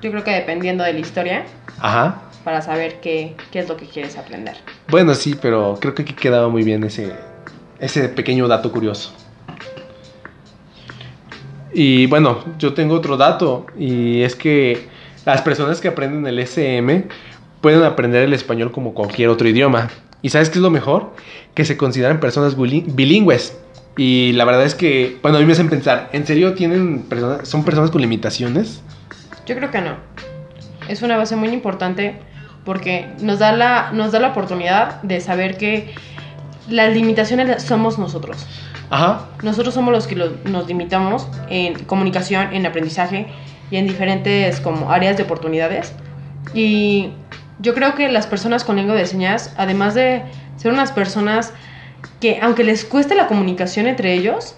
yo 0.00 0.10
creo 0.10 0.24
que 0.24 0.30
dependiendo 0.32 0.84
de 0.84 0.92
la 0.92 0.98
historia, 0.98 1.44
Ajá. 1.80 2.22
para 2.44 2.62
saber 2.62 3.00
qué, 3.00 3.34
qué 3.50 3.60
es 3.60 3.68
lo 3.68 3.76
que 3.76 3.86
quieres 3.86 4.16
aprender. 4.16 4.56
Bueno, 4.88 5.14
sí, 5.14 5.36
pero 5.40 5.78
creo 5.80 5.94
que 5.94 6.02
aquí 6.02 6.12
quedaba 6.14 6.48
muy 6.48 6.62
bien 6.62 6.84
ese, 6.84 7.12
ese 7.78 8.08
pequeño 8.08 8.46
dato 8.48 8.70
curioso. 8.72 9.12
Y 11.72 12.06
bueno, 12.06 12.44
yo 12.58 12.72
tengo 12.74 12.94
otro 12.94 13.16
dato, 13.16 13.66
y 13.78 14.22
es 14.22 14.34
que 14.34 14.88
las 15.24 15.42
personas 15.42 15.80
que 15.80 15.88
aprenden 15.88 16.26
el 16.26 16.38
SM, 16.38 17.06
pueden 17.60 17.82
aprender 17.82 18.22
el 18.22 18.32
español 18.32 18.70
como 18.70 18.94
cualquier 18.94 19.28
otro 19.28 19.48
idioma. 19.48 19.88
¿Y 20.22 20.30
sabes 20.30 20.48
qué 20.50 20.58
es 20.58 20.62
lo 20.62 20.70
mejor? 20.70 21.14
Que 21.54 21.64
se 21.64 21.76
consideran 21.76 22.20
personas 22.20 22.56
bili- 22.56 22.84
bilingües. 22.86 23.56
Y 23.96 24.32
la 24.32 24.44
verdad 24.44 24.64
es 24.64 24.74
que, 24.74 25.18
bueno, 25.22 25.38
a 25.38 25.40
mí 25.40 25.46
me 25.46 25.52
hacen 25.52 25.68
pensar, 25.68 26.08
¿en 26.12 26.26
serio 26.26 26.54
tienen 26.54 27.02
personas, 27.02 27.48
son 27.48 27.64
personas 27.64 27.90
con 27.90 28.00
limitaciones? 28.00 28.82
Yo 29.46 29.54
creo 29.56 29.70
que 29.70 29.80
no. 29.80 29.96
Es 30.88 31.02
una 31.02 31.16
base 31.16 31.36
muy 31.36 31.48
importante 31.48 32.18
porque 32.64 33.08
nos 33.20 33.38
da 33.38 33.52
la, 33.52 33.90
nos 33.92 34.12
da 34.12 34.20
la 34.20 34.28
oportunidad 34.28 35.00
de 35.02 35.20
saber 35.20 35.56
que 35.56 35.94
las 36.68 36.92
limitaciones 36.92 37.62
somos 37.62 37.98
nosotros. 37.98 38.44
Ajá. 38.90 39.26
Nosotros 39.42 39.74
somos 39.74 39.92
los 39.92 40.06
que 40.06 40.16
lo- 40.16 40.32
nos 40.44 40.66
limitamos 40.66 41.28
en 41.48 41.84
comunicación, 41.84 42.52
en 42.54 42.66
aprendizaje 42.66 43.26
y 43.70 43.76
en 43.76 43.86
diferentes 43.86 44.60
como 44.60 44.90
áreas 44.92 45.16
de 45.16 45.22
oportunidades. 45.24 45.92
Y 46.54 47.10
yo 47.60 47.74
creo 47.74 47.94
que 47.94 48.08
las 48.08 48.26
personas 48.26 48.64
con 48.64 48.76
lengua 48.76 48.94
de 48.94 49.06
señas, 49.06 49.52
además 49.56 49.94
de 49.94 50.22
ser 50.56 50.72
unas 50.72 50.92
personas 50.92 51.52
que 52.20 52.38
aunque 52.40 52.64
les 52.64 52.84
cueste 52.84 53.14
la 53.14 53.26
comunicación 53.26 53.86
entre 53.86 54.12
ellos, 54.14 54.54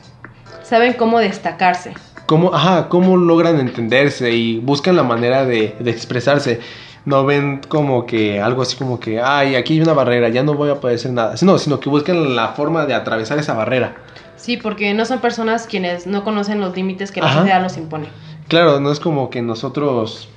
saben 0.62 0.92
cómo 0.94 1.18
destacarse. 1.18 1.94
¿Cómo, 2.28 2.54
ajá, 2.54 2.90
cómo 2.90 3.16
logran 3.16 3.58
entenderse 3.58 4.30
y 4.32 4.58
buscan 4.58 4.96
la 4.96 5.02
manera 5.02 5.46
de, 5.46 5.74
de 5.80 5.90
expresarse? 5.90 6.60
No 7.06 7.24
ven 7.24 7.62
como 7.66 8.04
que 8.04 8.38
algo 8.38 8.60
así 8.60 8.76
como 8.76 9.00
que, 9.00 9.18
ay, 9.18 9.54
aquí 9.54 9.72
hay 9.72 9.80
una 9.80 9.94
barrera, 9.94 10.28
ya 10.28 10.42
no 10.42 10.52
voy 10.52 10.68
a 10.68 10.74
poder 10.74 10.96
hacer 10.96 11.10
nada. 11.10 11.36
No, 11.40 11.56
sino 11.56 11.80
que 11.80 11.88
buscan 11.88 12.36
la 12.36 12.48
forma 12.48 12.84
de 12.84 12.92
atravesar 12.92 13.38
esa 13.38 13.54
barrera. 13.54 13.96
Sí, 14.36 14.58
porque 14.58 14.92
no 14.92 15.06
son 15.06 15.20
personas 15.20 15.66
quienes 15.66 16.06
no 16.06 16.22
conocen 16.22 16.60
los 16.60 16.76
límites 16.76 17.12
que 17.12 17.22
la 17.22 17.32
sociedad 17.32 17.62
nos 17.62 17.78
impone. 17.78 18.08
Claro, 18.46 18.78
no 18.78 18.92
es 18.92 19.00
como 19.00 19.30
que 19.30 19.40
nosotros, 19.40 20.28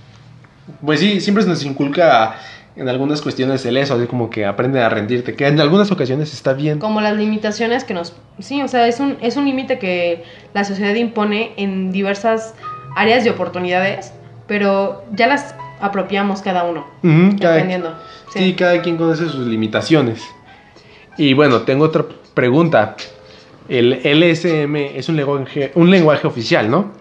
pues 0.86 1.02
sí, 1.02 1.20
siempre 1.20 1.44
se 1.44 1.50
nos 1.50 1.66
inculca 1.66 2.38
en 2.76 2.88
algunas 2.90 3.22
cuestiones 3.22 3.66
el 3.66 3.78
eso, 3.78 3.96
así 3.96 4.08
como 4.08 4.30
que 4.30 4.46
aprende 4.46 4.82
a 4.82 4.90
rendirte, 4.90 5.36
que 5.36 5.48
en 5.48 5.60
algunas 5.60 5.92
ocasiones 5.92 6.34
está 6.34 6.54
bien. 6.54 6.80
Como 6.80 7.02
las 7.02 7.16
limitaciones 7.18 7.84
que 7.84 7.94
nos... 7.94 8.14
Sí, 8.40 8.62
o 8.62 8.68
sea, 8.68 8.88
es 8.88 9.00
un, 9.00 9.18
es 9.22 9.36
un 9.38 9.46
límite 9.46 9.78
que 9.80 10.24
la 10.54 10.64
sociedad 10.64 10.96
impone 10.96 11.52
en 11.58 11.92
diversas 11.92 12.56
áreas 12.96 13.24
de 13.24 13.30
oportunidades, 13.32 14.14
pero 14.48 15.04
ya 15.14 15.28
las 15.28 15.54
apropiamos 15.82 16.42
cada 16.42 16.64
uno, 16.64 16.86
Ujú, 17.04 17.38
cada- 17.42 17.56
dependiendo. 17.56 17.94
Sí. 18.34 18.54
cada 18.54 18.82
quien 18.82 18.96
conoce 18.98 19.28
sus 19.28 19.46
limitaciones. 19.48 20.24
Y 21.18 21.34
bueno, 21.34 21.62
tengo 21.64 21.86
otra 21.86 22.06
pregunta. 22.34 22.96
El 23.68 24.00
LSM 24.04 24.76
es 24.98 25.10
un 25.10 25.18
lenguaje, 25.18 25.72
un 25.76 25.92
lenguaje 25.92 26.26
oficial, 26.28 26.70
¿no? 26.70 26.92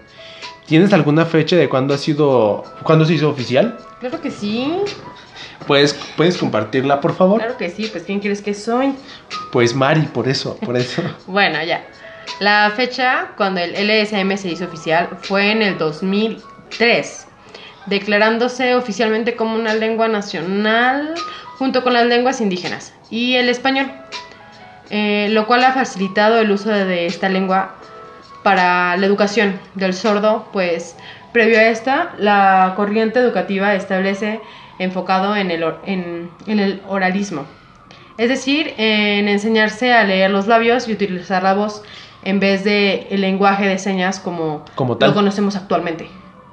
¿Tienes 0.67 0.93
alguna 0.93 1.25
fecha 1.25 1.57
de 1.57 1.69
cuándo 1.69 1.95
ha 1.95 1.99
sido, 1.99 2.65
cuándo 2.83 3.05
se 3.05 3.15
hizo 3.15 3.29
oficial? 3.29 3.77
Claro 4.01 4.21
que 4.21 4.31
sí, 4.31 4.73
¿Puedes, 5.67 5.95
¿Puedes 6.17 6.37
compartirla, 6.37 7.01
por 7.01 7.15
favor? 7.15 7.39
claro 7.39 7.57
que 7.57 7.71
sí, 7.71 7.89
pues 7.91 8.05
¿quién 8.05 8.21
quieres 8.21 8.43
que 8.43 8.55
soy? 8.55 8.95
Pues 9.53 9.75
Mari, 9.75 10.03
por 10.03 10.29
eso, 10.29 10.57
por 10.57 10.77
eso. 10.77 11.03
Bueno, 11.27 11.63
ya. 11.63 11.85
La 12.41 12.73
fecha 12.75 13.29
cuando 13.37 13.61
el 13.61 13.73
LSM 13.73 14.37
se 14.37 14.49
hizo 14.49 14.65
oficial 14.65 15.09
fue 15.23 15.51
en 15.53 15.63
el 15.63 15.79
2003, 15.79 17.27
declarándose 17.87 18.75
oficialmente 18.75 19.37
como 19.37 19.55
una 19.55 19.75
lengua 19.75 20.09
nacional 20.09 21.15
junto 21.59 21.83
con 21.83 21.93
las 21.93 22.07
lenguas 22.07 22.41
indígenas 22.41 22.95
y 23.11 23.35
el 23.35 23.49
español, 23.49 23.93
eh, 24.89 25.29
lo 25.31 25.47
cual 25.47 25.65
ha 25.65 25.73
facilitado 25.73 26.39
el 26.41 26.51
uso 26.51 26.71
de 26.71 27.07
esta 27.07 27.29
lengua 27.29 27.75
para 28.43 28.97
la 28.97 29.07
educación 29.07 29.61
del 29.75 29.93
sordo, 29.93 30.49
pues 30.53 30.97
previo 31.33 31.59
a 31.59 31.65
esta, 31.65 32.15
la 32.19 32.73
corriente 32.77 33.19
educativa 33.19 33.75
establece 33.75 34.41
enfocado 34.81 35.37
en 35.37 35.53
el, 35.53 35.63
or- 35.63 35.81
en- 35.87 36.29
en 36.49 36.59
el 36.59 36.83
oralismo. 36.89 37.45
Es 38.19 38.29
decir, 38.29 38.75
en 38.77 39.29
enseñarse 39.29 39.93
a 39.93 40.03
leer 40.05 40.31
los 40.31 40.47
labios 40.49 40.89
y 40.89 40.93
utilizar 40.93 41.43
la 41.45 41.55
voz 41.55 41.83
en 42.25 42.41
vez 42.41 42.65
de 42.65 43.07
el 43.11 43.21
lenguaje 43.23 43.67
de 43.67 43.79
señas 43.79 44.19
como, 44.21 44.65
Como 44.75 44.97
tal. 44.97 45.11
lo 45.11 45.15
conocemos 45.15 45.57
actualmente. 45.57 46.09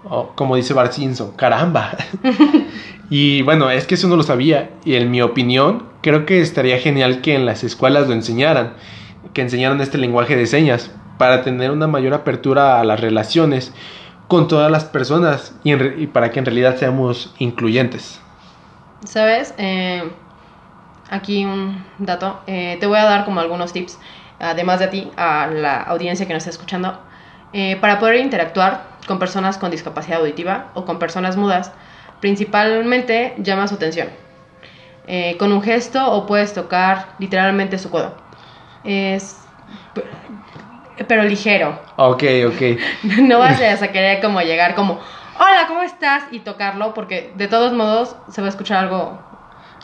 Oh, 0.10 0.32
como 0.36 0.56
dice 0.56 0.74
Bart 0.74 0.94
Simpson, 0.94 1.32
caramba. 1.36 1.98
y 3.10 3.42
bueno, 3.42 3.70
es 3.70 3.86
que 3.86 3.96
eso 3.96 4.08
no 4.08 4.16
lo 4.16 4.24
sabía. 4.24 4.70
Y 4.86 4.96
en 4.96 5.12
mi 5.12 5.22
opinión, 5.22 5.84
creo 6.02 6.26
que 6.26 6.40
estaría 6.40 6.78
genial 6.80 7.22
que 7.22 7.36
en 7.36 7.46
las 7.46 7.64
escuelas 7.64 8.08
lo 8.08 8.14
enseñaran. 8.14 8.74
Que 9.34 9.42
enseñaran 9.42 9.82
este 9.82 9.98
lenguaje 9.98 10.36
de 10.38 10.46
señas. 10.46 10.92
Para 11.18 11.42
tener 11.44 11.72
una 11.72 11.88
mayor 11.88 12.14
apertura 12.14 12.80
a 12.80 12.84
las 12.86 13.00
relaciones 13.02 13.74
con 14.28 14.48
todas 14.48 14.72
las 14.72 14.86
personas. 14.86 15.54
Y, 15.64 16.08
para 16.08 16.32
que 16.32 16.40
en 16.40 16.46
realidad 16.46 16.78
seamos 16.78 17.34
incluyentes. 17.40 18.20
¿Sabes? 19.06 19.54
Eh, 19.58 20.04
aquí 21.10 21.46
un 21.46 21.84
dato. 21.98 22.40
Eh, 22.48 22.78
te 22.80 22.88
voy 22.88 22.98
a 22.98 23.06
dar 23.06 23.26
como 23.26 23.40
algunos 23.40 23.74
tips, 23.74 24.00
además 24.40 24.80
de 24.80 24.88
ti, 24.88 25.12
a 25.16 25.48
la 25.48 25.82
audiencia 25.84 26.28
que 26.28 26.34
nos 26.34 26.42
está 26.42 26.52
escuchando, 26.52 27.00
eh, 27.54 27.78
para 27.80 28.00
poder 28.00 28.18
interactuar 28.18 28.98
con 29.08 29.20
personas 29.20 29.58
con 29.58 29.72
discapacidad 29.72 30.20
auditiva 30.20 30.72
o 30.74 30.86
con 30.86 31.00
personas 31.00 31.38
mudas. 31.38 31.72
Principalmente 32.20 33.36
llama 33.38 33.68
su 33.68 33.76
atención. 33.76 34.10
Con 35.40 35.54
un 35.54 35.62
gesto 35.62 36.06
o 36.12 36.26
puedes 36.26 36.54
tocar 36.54 37.08
literalmente 37.18 37.78
su 37.78 37.90
codo. 37.90 38.18
Es... 38.84 39.38
Pero 41.08 41.24
ligero. 41.24 41.80
Ok, 41.98 42.24
ok. 42.48 42.80
No 43.22 43.40
vas 43.40 43.62
a 43.62 43.88
querer 43.92 44.22
como 44.22 44.42
llegar 44.42 44.76
como, 44.76 45.00
hola, 45.36 45.66
¿cómo 45.68 45.82
estás? 45.84 46.24
Y 46.32 46.40
tocarlo, 46.40 46.94
porque 46.94 47.32
de 47.36 47.48
todos 47.48 47.74
modos 47.74 48.16
se 48.32 48.42
va 48.42 48.48
a 48.48 48.50
escuchar 48.50 48.86
algo, 48.86 49.20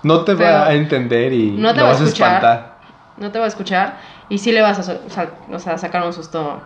No 0.04 0.24
te 0.24 0.34
va 0.34 0.68
a 0.68 0.74
entender 0.74 1.34
y 1.34 1.52
No 1.52 1.74
te 1.74 1.80
lo 1.80 1.84
va 1.86 1.90
a 1.90 1.94
vas 1.94 2.02
a 2.02 2.06
escuchar. 2.06 2.34
espantar. 2.36 2.74
no 3.18 3.32
te 3.32 3.40
va 3.40 3.46
a 3.46 3.48
escuchar 3.48 3.98
y 4.30 4.40
sí 4.40 4.52
le 4.52 4.62
vas 4.62 4.90
a, 4.90 4.98
o 5.52 5.60
sea, 5.60 5.78
sacar 5.78 6.04
un 6.06 6.14
susto. 6.14 6.62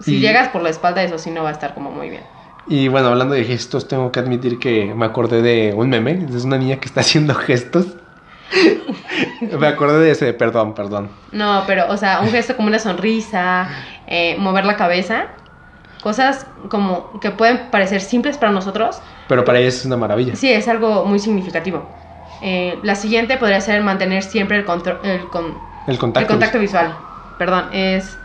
Si 0.00 0.16
Y- 0.16 0.20
llegas 0.20 0.48
por 0.48 0.62
la 0.62 0.70
espalda, 0.70 1.02
eso 1.02 1.18
sí 1.18 1.30
no 1.30 1.42
va 1.42 1.50
a 1.50 1.52
estar 1.52 1.74
como 1.74 1.90
muy 1.90 2.08
bien. 2.10 2.22
Y 2.66 2.88
bueno, 2.88 3.08
hablando 3.08 3.34
de 3.34 3.44
gestos, 3.44 3.86
tengo 3.88 4.10
que 4.10 4.20
admitir 4.20 4.58
que 4.58 4.94
me 4.94 5.04
acordé 5.04 5.42
de 5.42 5.74
un 5.76 5.90
meme. 5.90 6.26
Es 6.34 6.44
una 6.44 6.56
niña 6.56 6.76
que 6.76 6.86
está 6.86 7.00
haciendo 7.00 7.34
gestos. 7.48 7.86
me 9.58 9.66
acordé 9.66 9.98
de 10.04 10.10
ese, 10.12 10.32
perdón, 10.34 10.74
perdón. 10.74 11.10
No, 11.32 11.64
pero, 11.66 11.90
o 11.90 11.96
sea, 11.96 12.20
un 12.20 12.30
gesto 12.30 12.56
como 12.56 12.68
una 12.68 12.78
sonrisa, 12.78 13.68
eh, 14.06 14.36
mover 14.38 14.64
la 14.64 14.76
cabeza, 14.76 15.26
cosas 16.02 16.46
como 16.68 17.18
que 17.20 17.30
pueden 17.30 17.70
parecer 17.70 18.00
simples 18.00 18.38
para 18.38 18.52
nosotros, 18.52 19.00
Pero 19.28 19.44
para 19.44 19.58
ella 19.58 19.68
es 19.68 19.84
una 19.84 19.96
maravilla. 19.96 20.36
sí 20.36 20.50
es 20.52 20.68
algo 20.68 21.04
muy 21.04 21.18
significativo. 21.18 21.86
Eh, 22.40 22.78
la 22.82 22.94
siguiente 22.94 23.36
podría 23.36 23.60
ser 23.60 23.82
mantener 23.82 24.22
siempre 24.22 24.58
el, 24.58 24.64
contro- 24.66 25.00
el, 25.02 25.28
con- 25.30 25.58
El 25.86 25.98
contacto. 25.98 26.20
el 26.20 26.26
contacto 26.26 26.58
visual. 26.58 26.96
Perdón, 27.38 27.68
es 27.72 28.18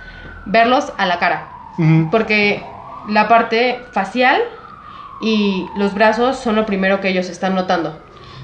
verlos 0.45 0.91
a 0.97 1.05
la 1.05 1.19
cara. 1.19 1.49
Porque 2.11 2.65
la 3.07 3.29
parte 3.29 3.87
facial 3.93 4.41
y 5.21 5.69
los 5.75 5.93
brazos 5.93 6.37
son 6.37 6.57
lo 6.57 6.65
primero 6.65 6.99
que 6.99 7.07
ellos 7.07 7.29
están 7.29 7.55
notando. 7.55 7.97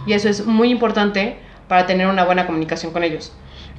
Y 0.05 0.13
eso 0.13 0.29
es 0.29 0.45
muy 0.45 0.69
importante 0.71 1.37
para 1.67 1.85
tener 1.85 2.07
una 2.07 2.25
buena 2.25 2.45
comunicación 2.45 2.91
con 2.91 3.03
ellos. 3.03 3.31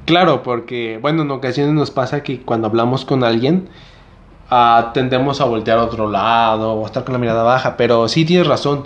Claro, 0.05 0.43
porque, 0.43 0.99
bueno, 1.01 1.23
en 1.23 1.31
ocasiones 1.31 1.73
nos 1.73 1.91
pasa 1.91 2.23
que 2.23 2.41
cuando 2.41 2.67
hablamos 2.67 3.05
con 3.05 3.23
alguien, 3.23 3.69
ah, 4.49 4.91
tendemos 4.93 5.41
a 5.41 5.45
voltear 5.45 5.77
a 5.79 5.83
otro 5.83 6.09
lado 6.09 6.73
o 6.73 6.83
a 6.83 6.87
estar 6.87 7.03
con 7.03 7.13
la 7.13 7.19
mirada 7.19 7.43
baja, 7.43 7.75
pero 7.77 8.07
sí 8.07 8.25
tienes 8.25 8.47
razón. 8.47 8.85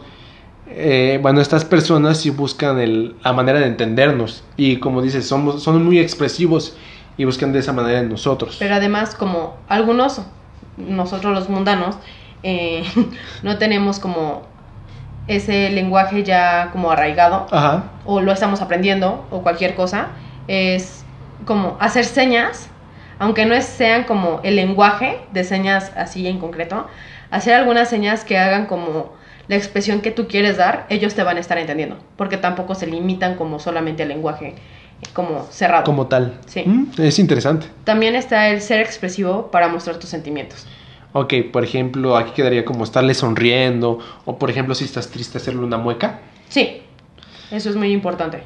Eh, 0.67 1.19
bueno, 1.21 1.41
estas 1.41 1.65
personas 1.65 2.17
sí 2.19 2.29
buscan 2.29 2.79
el- 2.79 3.17
la 3.23 3.33
manera 3.33 3.59
de 3.59 3.67
entendernos 3.67 4.43
y 4.55 4.77
como 4.77 5.01
dices, 5.01 5.27
somos, 5.27 5.61
son 5.61 5.83
muy 5.83 5.99
expresivos 5.99 6.77
y 7.17 7.25
buscan 7.25 7.51
de 7.51 7.59
esa 7.59 7.73
manera 7.73 7.99
en 7.99 8.09
nosotros. 8.09 8.55
Pero 8.57 8.75
además, 8.75 9.13
como 9.13 9.57
algunos, 9.67 10.21
nosotros 10.77 11.33
los 11.33 11.49
mundanos, 11.49 11.97
eh, 12.41 12.83
no 13.43 13.57
tenemos 13.57 13.99
como 13.99 14.43
ese 15.27 15.69
lenguaje 15.71 16.23
ya 16.23 16.69
como 16.71 16.89
arraigado, 16.91 17.45
Ajá. 17.51 17.83
O 18.05 18.21
lo 18.21 18.31
estamos 18.31 18.61
aprendiendo, 18.61 19.25
o 19.31 19.41
cualquier 19.41 19.75
cosa, 19.75 20.09
es 20.47 21.03
como 21.45 21.77
hacer 21.79 22.05
señas, 22.05 22.69
aunque 23.19 23.45
no 23.45 23.59
sean 23.61 24.03
como 24.03 24.39
el 24.43 24.55
lenguaje 24.55 25.19
de 25.31 25.43
señas 25.43 25.91
así 25.95 26.27
en 26.27 26.39
concreto, 26.39 26.87
hacer 27.29 27.53
algunas 27.53 27.89
señas 27.89 28.23
que 28.23 28.37
hagan 28.37 28.65
como 28.65 29.13
la 29.47 29.55
expresión 29.55 30.01
que 30.01 30.11
tú 30.11 30.27
quieres 30.27 30.57
dar, 30.57 30.85
ellos 30.89 31.13
te 31.13 31.23
van 31.23 31.37
a 31.37 31.39
estar 31.39 31.57
entendiendo, 31.57 31.97
porque 32.15 32.37
tampoco 32.37 32.75
se 32.75 32.87
limitan 32.87 33.35
como 33.35 33.59
solamente 33.59 34.03
al 34.03 34.09
lenguaje 34.09 34.55
como 35.13 35.47
cerrado. 35.49 35.83
Como 35.83 36.07
tal. 36.07 36.39
Sí. 36.45 36.63
Mm, 36.65 36.91
es 36.99 37.19
interesante. 37.19 37.67
También 37.83 38.15
está 38.15 38.49
el 38.49 38.61
ser 38.61 38.81
expresivo 38.81 39.49
para 39.51 39.67
mostrar 39.67 39.97
tus 39.97 40.09
sentimientos. 40.09 40.67
Ok, 41.13 41.33
por 41.51 41.63
ejemplo, 41.63 42.15
aquí 42.15 42.31
quedaría 42.31 42.63
como 42.63 42.83
estarle 42.83 43.13
sonriendo, 43.13 43.99
o 44.25 44.37
por 44.37 44.49
ejemplo, 44.49 44.75
si 44.75 44.85
estás 44.85 45.09
triste, 45.09 45.37
hacerle 45.37 45.61
una 45.61 45.77
mueca. 45.77 46.19
Sí, 46.47 46.83
eso 47.51 47.69
es 47.69 47.75
muy 47.75 47.91
importante. 47.91 48.43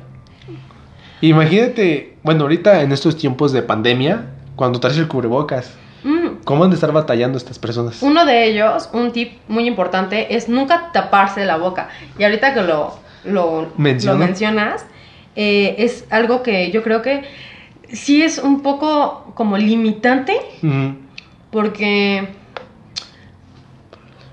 Imagínate, 1.22 2.18
bueno, 2.24 2.44
ahorita 2.44 2.82
en 2.82 2.92
estos 2.92 3.18
tiempos 3.18 3.52
de 3.52 3.62
pandemia, 3.62 4.26
cuando 4.56 4.80
traes 4.80 4.98
el 4.98 5.08
cubrebocas, 5.08 5.76
Mm, 6.06 6.44
¿cómo 6.44 6.64
han 6.64 6.70
de 6.70 6.76
estar 6.76 6.92
batallando 6.92 7.36
estas 7.40 7.58
personas? 7.58 8.02
Uno 8.04 8.26
de 8.26 8.46
ellos, 8.46 8.90
un 8.94 9.12
tip 9.12 9.40
muy 9.48 9.66
importante, 9.68 10.36
es 10.36 10.48
nunca 10.48 10.92
taparse 10.94 11.44
la 11.46 11.58
boca. 11.58 11.90
Y 12.20 12.24
ahorita 12.24 12.54
que 12.54 12.62
lo, 12.62 12.94
lo, 13.24 13.64
lo 13.64 14.16
mencionas, 14.16 14.86
eh, 15.36 15.76
es 15.80 16.06
algo 16.12 16.44
que 16.44 16.70
yo 16.70 16.84
creo 16.84 17.02
que 17.02 17.24
sí 17.92 18.22
es 18.22 18.38
un 18.38 18.62
poco 18.62 19.32
como 19.34 19.58
limitante 19.58 20.40
porque 21.50 22.28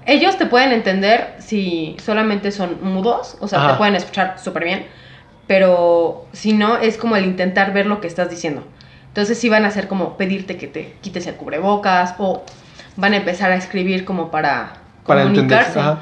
ellos 0.07 0.37
te 0.39 0.47
pueden 0.47 0.73
entender 0.73 1.35
si 1.39 1.97
solamente 2.03 2.51
son 2.51 2.79
mudos, 2.83 3.37
o 3.41 3.49
sea, 3.49 3.61
Ajá. 3.61 3.73
te 3.73 3.79
pueden 3.79 3.95
escuchar 3.95 4.39
súper 4.39 4.65
bien, 4.65 4.87
pero 5.47 6.27
si 6.33 6.53
no, 6.53 6.77
es 6.79 6.97
como 6.97 7.17
el 7.17 7.25
intentar 7.25 7.73
ver 7.73 7.87
lo 7.87 8.01
que 8.01 8.07
estás 8.07 8.31
diciendo. 8.31 8.65
Entonces 9.09 9.39
sí 9.39 9.49
van 9.49 9.65
a 9.65 9.69
hacer 9.69 9.89
como 9.89 10.17
pedirte 10.17 10.57
que 10.57 10.67
te 10.67 10.95
quites 11.03 11.27
el 11.27 11.35
cubrebocas 11.35 12.15
o 12.19 12.43
van 12.97 13.13
a 13.13 13.17
empezar 13.17 13.51
a 13.53 13.57
escribir 13.57 14.05
como 14.05 14.31
para, 14.31 14.75
comunicarse. 15.05 15.79
Ajá. 15.79 16.01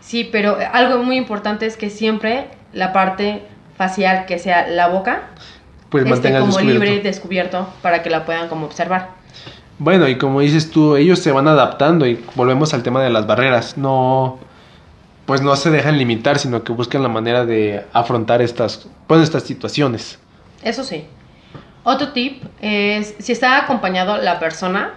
Sí, 0.00 0.28
pero 0.30 0.58
algo 0.72 1.02
muy 1.02 1.16
importante 1.16 1.66
es 1.66 1.76
que 1.76 1.90
siempre 1.90 2.46
la 2.72 2.92
parte 2.92 3.42
facial, 3.76 4.26
que 4.26 4.38
sea 4.38 4.66
la 4.68 4.88
boca, 4.88 5.22
Pues 5.90 6.06
esté 6.06 6.32
como 6.32 6.46
descubierto. 6.46 6.84
libre, 6.84 7.00
descubierto, 7.00 7.68
para 7.82 8.02
que 8.02 8.10
la 8.10 8.24
puedan 8.24 8.48
como 8.48 8.66
observar. 8.66 9.10
Bueno, 9.82 10.06
y 10.06 10.16
como 10.16 10.38
dices 10.38 10.70
tú, 10.70 10.94
ellos 10.94 11.18
se 11.18 11.32
van 11.32 11.48
adaptando 11.48 12.06
y 12.06 12.24
volvemos 12.36 12.72
al 12.72 12.84
tema 12.84 13.02
de 13.02 13.10
las 13.10 13.26
barreras. 13.26 13.76
No, 13.76 14.38
pues 15.26 15.42
no 15.42 15.56
se 15.56 15.72
dejan 15.72 15.98
limitar, 15.98 16.38
sino 16.38 16.62
que 16.62 16.70
buscan 16.70 17.02
la 17.02 17.08
manera 17.08 17.44
de 17.44 17.84
afrontar 17.92 18.42
estas, 18.42 18.88
pues, 19.08 19.22
estas 19.22 19.42
situaciones. 19.42 20.20
Eso 20.62 20.84
sí. 20.84 21.04
Otro 21.82 22.12
tip 22.12 22.44
es, 22.60 23.16
si 23.18 23.32
está 23.32 23.58
acompañado 23.58 24.18
la 24.18 24.38
persona, 24.38 24.94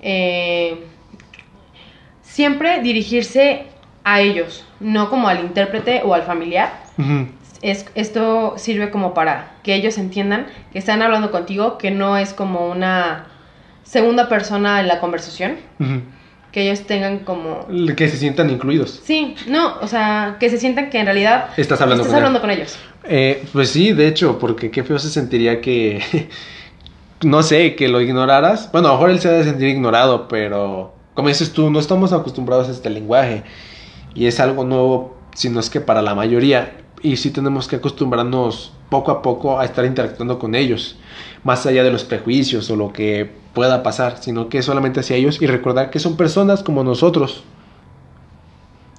eh, 0.00 0.82
siempre 2.22 2.80
dirigirse 2.80 3.66
a 4.02 4.22
ellos, 4.22 4.64
no 4.80 5.10
como 5.10 5.28
al 5.28 5.40
intérprete 5.40 6.00
o 6.06 6.14
al 6.14 6.22
familiar. 6.22 6.72
Es, 7.60 7.84
esto 7.94 8.54
sirve 8.56 8.90
como 8.90 9.12
para 9.12 9.56
que 9.62 9.74
ellos 9.74 9.98
entiendan 9.98 10.46
que 10.72 10.78
están 10.78 11.02
hablando 11.02 11.30
contigo, 11.30 11.76
que 11.76 11.90
no 11.90 12.16
es 12.16 12.32
como 12.32 12.70
una 12.70 13.26
segunda 13.84 14.28
persona 14.28 14.80
en 14.80 14.88
la 14.88 15.00
conversación, 15.00 15.56
que 16.50 16.62
ellos 16.64 16.86
tengan 16.86 17.20
como... 17.20 17.66
Que 17.96 18.08
se 18.08 18.16
sientan 18.16 18.50
incluidos. 18.50 19.00
Sí, 19.04 19.34
no, 19.48 19.78
o 19.80 19.86
sea, 19.86 20.36
que 20.38 20.50
se 20.50 20.58
sientan 20.58 20.90
que 20.90 20.98
en 20.98 21.06
realidad 21.06 21.48
Estás 21.56 21.80
hablando 21.80 22.02
estás 22.02 22.12
con 22.14 22.18
él. 22.18 22.26
hablando 22.26 22.40
con 22.40 22.50
ellos. 22.50 22.78
Eh, 23.04 23.42
pues 23.52 23.70
sí, 23.70 23.92
de 23.92 24.06
hecho, 24.06 24.38
porque 24.38 24.70
qué 24.70 24.84
feo 24.84 24.98
se 24.98 25.08
sentiría 25.10 25.60
que, 25.60 26.28
no 27.22 27.42
sé, 27.42 27.74
que 27.74 27.88
lo 27.88 28.00
ignoraras. 28.00 28.70
Bueno, 28.72 28.88
a 28.88 28.90
lo 28.92 28.96
mejor 28.98 29.10
él 29.10 29.20
se 29.20 29.28
ha 29.28 29.32
de 29.32 29.44
sentir 29.44 29.68
ignorado, 29.68 30.28
pero 30.28 30.94
como 31.14 31.28
dices 31.28 31.52
tú, 31.52 31.70
no 31.70 31.78
estamos 31.78 32.12
acostumbrados 32.12 32.68
a 32.68 32.72
este 32.72 32.90
lenguaje 32.90 33.42
y 34.14 34.26
es 34.26 34.40
algo 34.40 34.64
nuevo, 34.64 35.16
si 35.34 35.48
no 35.48 35.60
es 35.60 35.70
que 35.70 35.80
para 35.80 36.02
la 36.02 36.14
mayoría. 36.14 36.72
Y 37.02 37.16
sí 37.16 37.30
tenemos 37.30 37.66
que 37.66 37.76
acostumbrarnos 37.76 38.72
poco 38.88 39.10
a 39.10 39.22
poco 39.22 39.58
a 39.58 39.64
estar 39.64 39.84
interactuando 39.84 40.38
con 40.38 40.54
ellos, 40.54 40.96
más 41.42 41.66
allá 41.66 41.82
de 41.82 41.90
los 41.90 42.04
prejuicios 42.04 42.70
o 42.70 42.76
lo 42.76 42.92
que 42.92 43.28
pueda 43.54 43.82
pasar, 43.82 44.18
sino 44.22 44.48
que 44.48 44.62
solamente 44.62 45.00
hacia 45.00 45.16
ellos 45.16 45.40
y 45.42 45.46
recordar 45.46 45.90
que 45.90 45.98
son 45.98 46.16
personas 46.16 46.62
como 46.62 46.84
nosotros. 46.84 47.42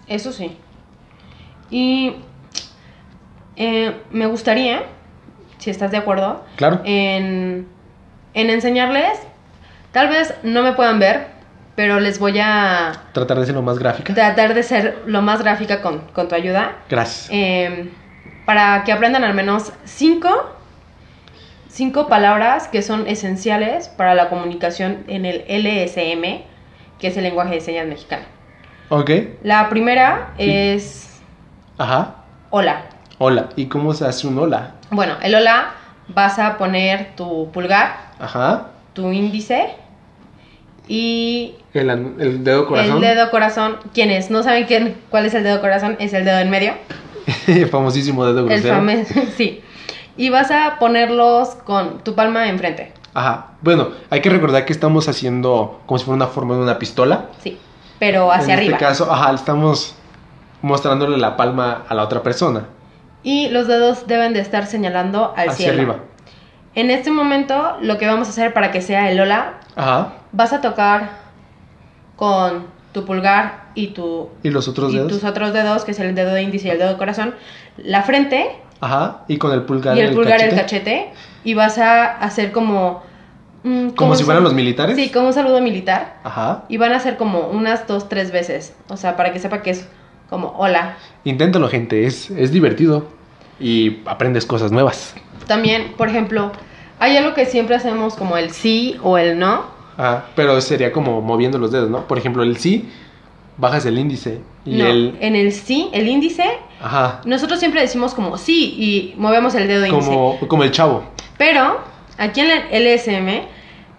Eso 0.07 0.31
sí. 0.33 0.57
Y 1.69 2.15
eh, 3.55 3.95
me 4.11 4.25
gustaría, 4.25 4.83
si 5.59 5.69
estás 5.69 5.91
de 5.91 5.97
acuerdo, 5.97 6.43
Claro. 6.57 6.81
en, 6.83 7.67
en 8.33 8.49
enseñarles, 8.49 9.19
tal 9.91 10.09
vez 10.09 10.33
no 10.43 10.61
me 10.61 10.73
puedan 10.73 10.99
ver, 10.99 11.27
pero 11.75 11.99
les 11.99 12.19
voy 12.19 12.39
a 12.39 12.93
Tratar 13.13 13.39
de 13.39 13.45
ser 13.45 13.55
lo 13.55 13.61
más 13.61 13.79
gráfica. 13.79 14.13
tratar 14.13 14.53
de 14.53 14.63
ser 14.63 15.03
lo 15.05 15.21
más 15.21 15.41
gráfica 15.41 15.81
con, 15.81 15.99
con 16.13 16.27
tu 16.27 16.35
ayuda, 16.35 16.75
Gracias. 16.89 17.27
eh, 17.31 17.91
para 18.45 18.83
que 18.83 18.91
aprendan 18.91 19.23
al 19.23 19.33
menos 19.33 19.71
cinco, 19.85 20.29
cinco 21.69 22.07
palabras 22.07 22.67
que 22.67 22.81
son 22.81 23.07
esenciales 23.07 23.87
para 23.89 24.15
la 24.15 24.29
comunicación 24.29 25.03
en 25.07 25.25
el 25.25 25.43
LSM, 25.47 26.43
que 26.99 27.07
es 27.07 27.17
el 27.17 27.23
lenguaje 27.23 27.55
de 27.55 27.61
señas 27.61 27.87
mexicano. 27.87 28.25
Ok. 28.89 29.09
La 29.43 29.69
primera 29.69 30.33
es 30.37 31.19
Ajá. 31.77 32.15
hola. 32.49 32.83
Hola. 33.17 33.49
¿Y 33.55 33.67
cómo 33.67 33.93
se 33.93 34.05
hace 34.05 34.27
un 34.27 34.37
hola? 34.37 34.71
Bueno, 34.91 35.15
el 35.23 35.33
hola 35.33 35.71
vas 36.09 36.37
a 36.37 36.57
poner 36.57 37.15
tu 37.15 37.49
pulgar, 37.51 37.95
Ajá. 38.19 38.67
tu 38.93 39.11
índice 39.11 39.69
y 40.87 41.55
El, 41.73 41.89
el 41.89 42.43
dedo 42.43 42.67
corazón. 42.67 42.95
el 42.95 43.01
dedo 43.01 43.31
corazón. 43.31 43.77
Quienes 43.93 44.29
no 44.29 44.43
saben 44.43 44.65
quién, 44.65 44.97
cuál 45.09 45.25
es 45.25 45.33
el 45.33 45.43
dedo 45.43 45.61
corazón, 45.61 45.95
es 45.99 46.13
el 46.13 46.25
dedo 46.25 46.39
en 46.39 46.49
medio. 46.49 46.73
famosísimo 47.71 48.25
dedo 48.25 48.39
El 48.49 48.61
grosero. 48.61 48.81
sí. 49.37 49.61
Y 50.17 50.29
vas 50.29 50.51
a 50.51 50.77
ponerlos 50.79 51.49
con 51.63 51.99
tu 52.03 52.15
palma 52.15 52.47
enfrente. 52.49 52.91
Ajá. 53.13 53.51
Bueno, 53.61 53.89
hay 54.09 54.21
que 54.21 54.29
recordar 54.29 54.65
que 54.65 54.73
estamos 54.73 55.07
haciendo 55.07 55.81
como 55.85 55.97
si 55.99 56.05
fuera 56.05 56.15
una 56.17 56.27
forma 56.27 56.55
de 56.55 56.61
una 56.61 56.79
pistola. 56.79 57.27
Sí. 57.41 57.57
Pero 57.99 58.31
hacia 58.31 58.53
en 58.53 58.59
arriba. 58.59 58.73
este 58.75 58.85
caso, 58.85 59.11
ajá, 59.11 59.33
estamos 59.33 59.95
mostrándole 60.61 61.17
la 61.17 61.37
palma 61.37 61.83
a 61.87 61.93
la 61.95 62.03
otra 62.03 62.21
persona. 62.23 62.65
Y 63.23 63.49
los 63.49 63.67
dedos 63.67 64.07
deben 64.07 64.33
de 64.33 64.41
estar 64.41 64.65
señalando 64.65 65.33
al 65.37 65.49
hacia 65.49 65.67
cielo. 65.69 65.73
arriba. 65.93 65.95
En 66.75 66.89
este 66.89 67.11
momento, 67.11 67.77
lo 67.81 67.97
que 67.97 68.05
vamos 68.07 68.27
a 68.27 68.31
hacer 68.31 68.53
para 68.53 68.71
que 68.71 68.81
sea 68.81 69.09
el 69.11 69.19
hola, 69.19 69.59
Ajá. 69.75 70.13
Vas 70.33 70.51
a 70.51 70.59
tocar 70.61 71.11
con 72.17 72.65
tu 72.91 73.05
pulgar 73.05 73.69
y 73.75 73.87
tu 73.87 74.29
¿Y 74.43 74.49
los 74.49 74.67
otros 74.67 74.91
y 74.91 74.97
dedos? 74.97 75.11
tus 75.11 75.23
otros 75.23 75.53
dedos, 75.53 75.83
que 75.85 75.91
es 75.91 75.99
el 75.99 76.13
dedo 76.13 76.37
índice 76.37 76.67
y 76.67 76.71
el 76.71 76.79
dedo 76.79 76.97
corazón, 76.97 77.33
la 77.77 78.03
frente 78.03 78.51
Ajá. 78.81 79.21
Y 79.29 79.37
con 79.37 79.51
el 79.53 79.61
pulgar 79.63 79.97
y 79.97 80.01
el 80.01 80.13
pulgar 80.13 80.39
cachete. 80.39 80.49
el 80.55 80.61
cachete 80.61 81.13
y 81.45 81.53
vas 81.53 81.77
a 81.77 82.05
hacer 82.17 82.51
como 82.51 83.01
mm, 83.63 83.89
Como 83.91 84.15
si 84.15 84.25
fueran 84.25 84.43
los 84.43 84.53
militares. 84.53 84.97
Sí, 84.97 85.09
como 85.09 85.27
un 85.27 85.33
saludo 85.33 85.61
militar 85.61 86.17
Ajá. 86.25 86.65
y 86.67 86.75
van 86.77 86.91
a 86.91 86.97
hacer 86.97 87.15
como 87.15 87.47
unas 87.47 87.87
dos 87.87 88.09
tres 88.09 88.31
veces, 88.31 88.75
o 88.89 88.97
sea, 88.97 89.15
para 89.15 89.31
que 89.31 89.39
sepa 89.39 89.61
que 89.61 89.69
es 89.71 89.87
como 90.29 90.49
hola. 90.57 90.97
Inténtalo, 91.23 91.69
gente. 91.69 92.05
Es, 92.05 92.29
es 92.31 92.51
divertido. 92.51 93.07
Y 93.59 94.01
aprendes 94.05 94.45
cosas 94.45 94.71
nuevas. 94.71 95.15
También, 95.47 95.93
por 95.95 96.09
ejemplo, 96.09 96.51
hay 96.99 97.15
algo 97.15 97.33
que 97.35 97.45
siempre 97.45 97.75
hacemos 97.75 98.15
como 98.15 98.35
el 98.35 98.51
sí 98.51 98.97
o 99.03 99.17
el 99.17 99.37
no. 99.39 99.65
Ajá. 99.97 100.25
Pero 100.35 100.59
sería 100.61 100.91
como 100.91 101.21
moviendo 101.21 101.57
los 101.57 101.71
dedos, 101.71 101.89
¿no? 101.89 102.07
Por 102.07 102.17
ejemplo, 102.17 102.43
el 102.43 102.57
sí, 102.57 102.89
bajas 103.57 103.85
el 103.85 103.97
índice. 103.97 104.41
Y 104.65 104.75
no, 104.75 104.87
el. 104.87 105.17
en 105.19 105.35
el 105.35 105.51
sí, 105.51 105.89
el 105.93 106.07
índice, 106.07 106.45
Ajá. 106.81 107.21
nosotros 107.25 107.59
siempre 107.59 107.81
decimos 107.81 108.13
como 108.13 108.37
sí 108.37 108.75
y 108.77 109.13
movemos 109.17 109.55
el 109.55 109.67
dedo 109.67 109.85
índice. 109.85 110.07
Como, 110.09 110.39
como 110.47 110.63
el 110.63 110.71
chavo. 110.71 111.03
Pero 111.37 111.79
aquí 112.17 112.41
en 112.41 112.51
el 112.71 112.95
LSM, 112.95 113.27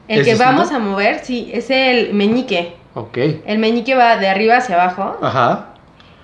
el 0.08 0.20
¿Es 0.20 0.26
que 0.26 0.34
vamos 0.34 0.72
a 0.72 0.78
mover, 0.78 1.24
sí, 1.24 1.50
es 1.52 1.70
el 1.70 2.14
meñique. 2.14 2.76
Ok. 2.94 3.18
El 3.46 3.58
meñique 3.58 3.94
va 3.94 4.16
de 4.16 4.28
arriba 4.28 4.58
hacia 4.58 4.80
abajo. 4.80 5.16
Ajá. 5.22 5.74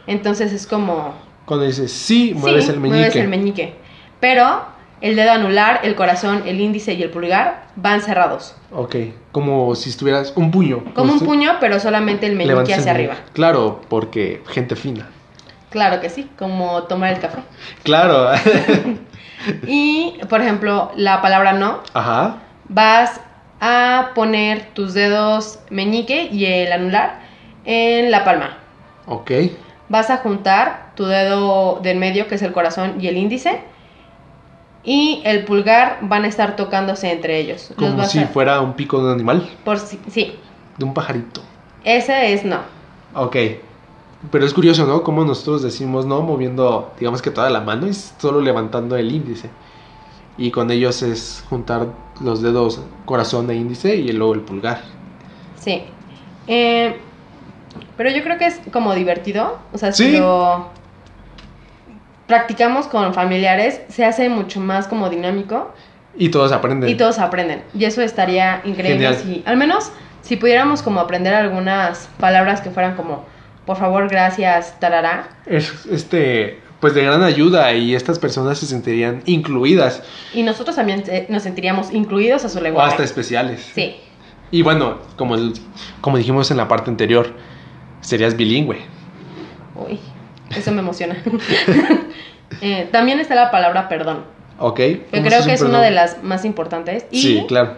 Entonces 0.06 0.52
es 0.52 0.66
como. 0.66 1.14
Cuando 1.46 1.66
dices 1.66 1.90
sí, 1.92 2.32
mueves 2.34 2.66
sí, 2.66 2.70
el 2.70 2.80
meñique. 2.80 2.98
mueves 2.98 3.16
el 3.16 3.28
meñique. 3.28 3.74
Pero 4.20 4.62
el 5.00 5.16
dedo 5.16 5.32
anular, 5.32 5.80
el 5.82 5.94
corazón, 5.94 6.42
el 6.46 6.60
índice 6.60 6.94
y 6.94 7.02
el 7.02 7.10
pulgar 7.10 7.64
van 7.76 8.02
cerrados. 8.02 8.54
Ok. 8.72 8.96
Como 9.32 9.74
si 9.74 9.90
estuvieras 9.90 10.32
un 10.36 10.50
puño. 10.50 10.84
Como 10.94 11.12
un 11.12 11.20
puño, 11.20 11.56
pero 11.60 11.80
solamente 11.80 12.26
el 12.26 12.36
meñique 12.36 12.74
hacia 12.74 12.92
arriba. 12.92 13.14
Claro, 13.32 13.80
porque 13.88 14.42
gente 14.48 14.76
fina. 14.76 15.08
Claro 15.70 16.00
que 16.00 16.10
sí, 16.10 16.28
como 16.38 16.82
tomar 16.84 17.12
el 17.12 17.20
café. 17.20 17.38
Claro. 17.82 18.30
Y, 19.66 20.18
por 20.28 20.40
ejemplo, 20.40 20.92
la 20.96 21.22
palabra 21.22 21.52
no, 21.52 21.80
Ajá. 21.94 22.40
vas 22.68 23.20
a 23.60 24.10
poner 24.14 24.66
tus 24.74 24.94
dedos 24.94 25.60
meñique 25.70 26.28
y 26.30 26.46
el 26.46 26.72
anular 26.72 27.20
en 27.64 28.10
la 28.10 28.24
palma. 28.24 28.58
Ok. 29.06 29.30
Vas 29.88 30.10
a 30.10 30.18
juntar 30.18 30.92
tu 30.94 31.06
dedo 31.06 31.80
del 31.82 31.98
medio, 31.98 32.28
que 32.28 32.36
es 32.36 32.42
el 32.42 32.52
corazón, 32.52 32.96
y 33.00 33.08
el 33.08 33.16
índice. 33.16 33.60
Y 34.82 35.20
el 35.24 35.44
pulgar 35.44 35.98
van 36.02 36.24
a 36.24 36.28
estar 36.28 36.56
tocándose 36.56 37.12
entre 37.12 37.38
ellos. 37.38 37.70
Los 37.76 37.90
Como 37.90 38.04
si 38.06 38.18
a- 38.20 38.28
fuera 38.28 38.60
un 38.60 38.72
pico 38.74 38.98
de 38.98 39.04
un 39.06 39.10
animal. 39.12 39.48
por 39.64 39.78
si- 39.78 40.00
sí, 40.10 40.34
De 40.78 40.84
un 40.84 40.94
pajarito. 40.94 41.42
ese 41.84 42.32
es 42.32 42.44
no. 42.44 42.60
Ok. 43.14 43.36
Pero 44.30 44.44
es 44.44 44.52
curioso, 44.54 44.86
¿no? 44.86 45.02
Como 45.02 45.24
nosotros 45.24 45.62
decimos 45.62 46.04
no 46.06 46.20
moviendo, 46.22 46.92
digamos 46.98 47.22
que 47.22 47.30
toda 47.30 47.48
la 47.50 47.60
mano 47.60 47.86
y 47.86 47.94
solo 47.94 48.40
levantando 48.40 48.96
el 48.96 49.10
índice. 49.12 49.50
Y 50.38 50.50
con 50.50 50.70
ellos 50.70 51.02
es 51.02 51.44
juntar 51.50 51.86
los 52.20 52.40
dedos 52.42 52.80
corazón 53.04 53.50
e 53.50 53.54
índice 53.54 53.96
y 53.96 54.12
luego 54.12 54.34
el 54.34 54.40
pulgar. 54.40 54.82
Sí. 55.58 55.82
Eh, 56.46 56.96
pero 57.96 58.10
yo 58.10 58.22
creo 58.22 58.38
que 58.38 58.46
es 58.46 58.60
como 58.72 58.94
divertido. 58.94 59.58
O 59.72 59.78
sea, 59.78 59.92
si 59.92 60.04
Sí. 60.12 60.16
lo 60.18 60.66
practicamos 62.30 62.86
con 62.86 63.12
familiares, 63.12 63.80
se 63.88 64.04
hace 64.04 64.28
mucho 64.28 64.60
más 64.60 64.86
como 64.86 65.10
dinámico 65.10 65.74
Y 66.16 66.28
todos 66.28 66.52
aprenden. 66.52 66.88
y 66.88 66.94
todos 66.94 67.18
aprenden. 67.18 67.64
Y 67.74 67.84
eso 67.86 68.02
estaría 68.02 68.60
increíble 68.64 68.92
Genial. 69.08 69.16
si, 69.16 69.42
al 69.46 69.56
menos, 69.56 69.90
si 70.22 70.36
pudiéramos 70.36 70.80
como 70.80 71.00
aprender 71.00 71.34
algunas 71.34 72.08
palabras 72.20 72.60
que 72.60 72.70
fueran 72.70 72.94
como, 72.94 73.24
por 73.66 73.76
favor, 73.78 74.08
gracias, 74.08 74.78
tarará. 74.78 75.28
Es, 75.44 75.86
este, 75.86 76.60
pues 76.78 76.94
de 76.94 77.02
gran 77.02 77.24
ayuda 77.24 77.72
y 77.72 77.96
estas 77.96 78.20
personas 78.20 78.58
se 78.58 78.66
sentirían 78.66 79.22
incluidas 79.26 80.04
Y 80.32 80.44
nosotros 80.44 80.76
también 80.76 81.02
eh, 81.08 81.26
nos 81.30 81.42
sentiríamos 81.42 81.92
incluidos 81.92 82.44
a 82.44 82.48
su 82.48 82.58
o 82.58 82.62
lenguaje. 82.62 82.90
hasta 82.92 83.02
especiales. 83.02 83.68
Sí. 83.74 83.96
Y 84.52 84.62
bueno, 84.62 84.98
como, 85.16 85.34
el- 85.34 85.54
como 86.00 86.16
dijimos 86.16 86.52
en 86.52 86.58
la 86.58 86.68
parte 86.68 86.90
anterior, 86.90 87.32
serías 88.02 88.36
bilingüe. 88.36 88.78
Uy, 89.74 89.98
eso 90.56 90.72
me 90.72 90.80
emociona. 90.80 91.16
Eh, 92.62 92.88
también 92.90 93.20
está 93.20 93.36
la 93.36 93.52
palabra 93.52 93.88
perdón. 93.88 94.24
¿Ok? 94.58 94.74
Que 94.76 95.06
¿Cómo 95.12 95.22
creo 95.22 95.44
que 95.44 95.52
es 95.52 95.62
una 95.62 95.80
de 95.80 95.92
las 95.92 96.20
más 96.24 96.44
importantes. 96.44 97.06
Y 97.12 97.22
Sí, 97.22 97.44
claro. 97.46 97.76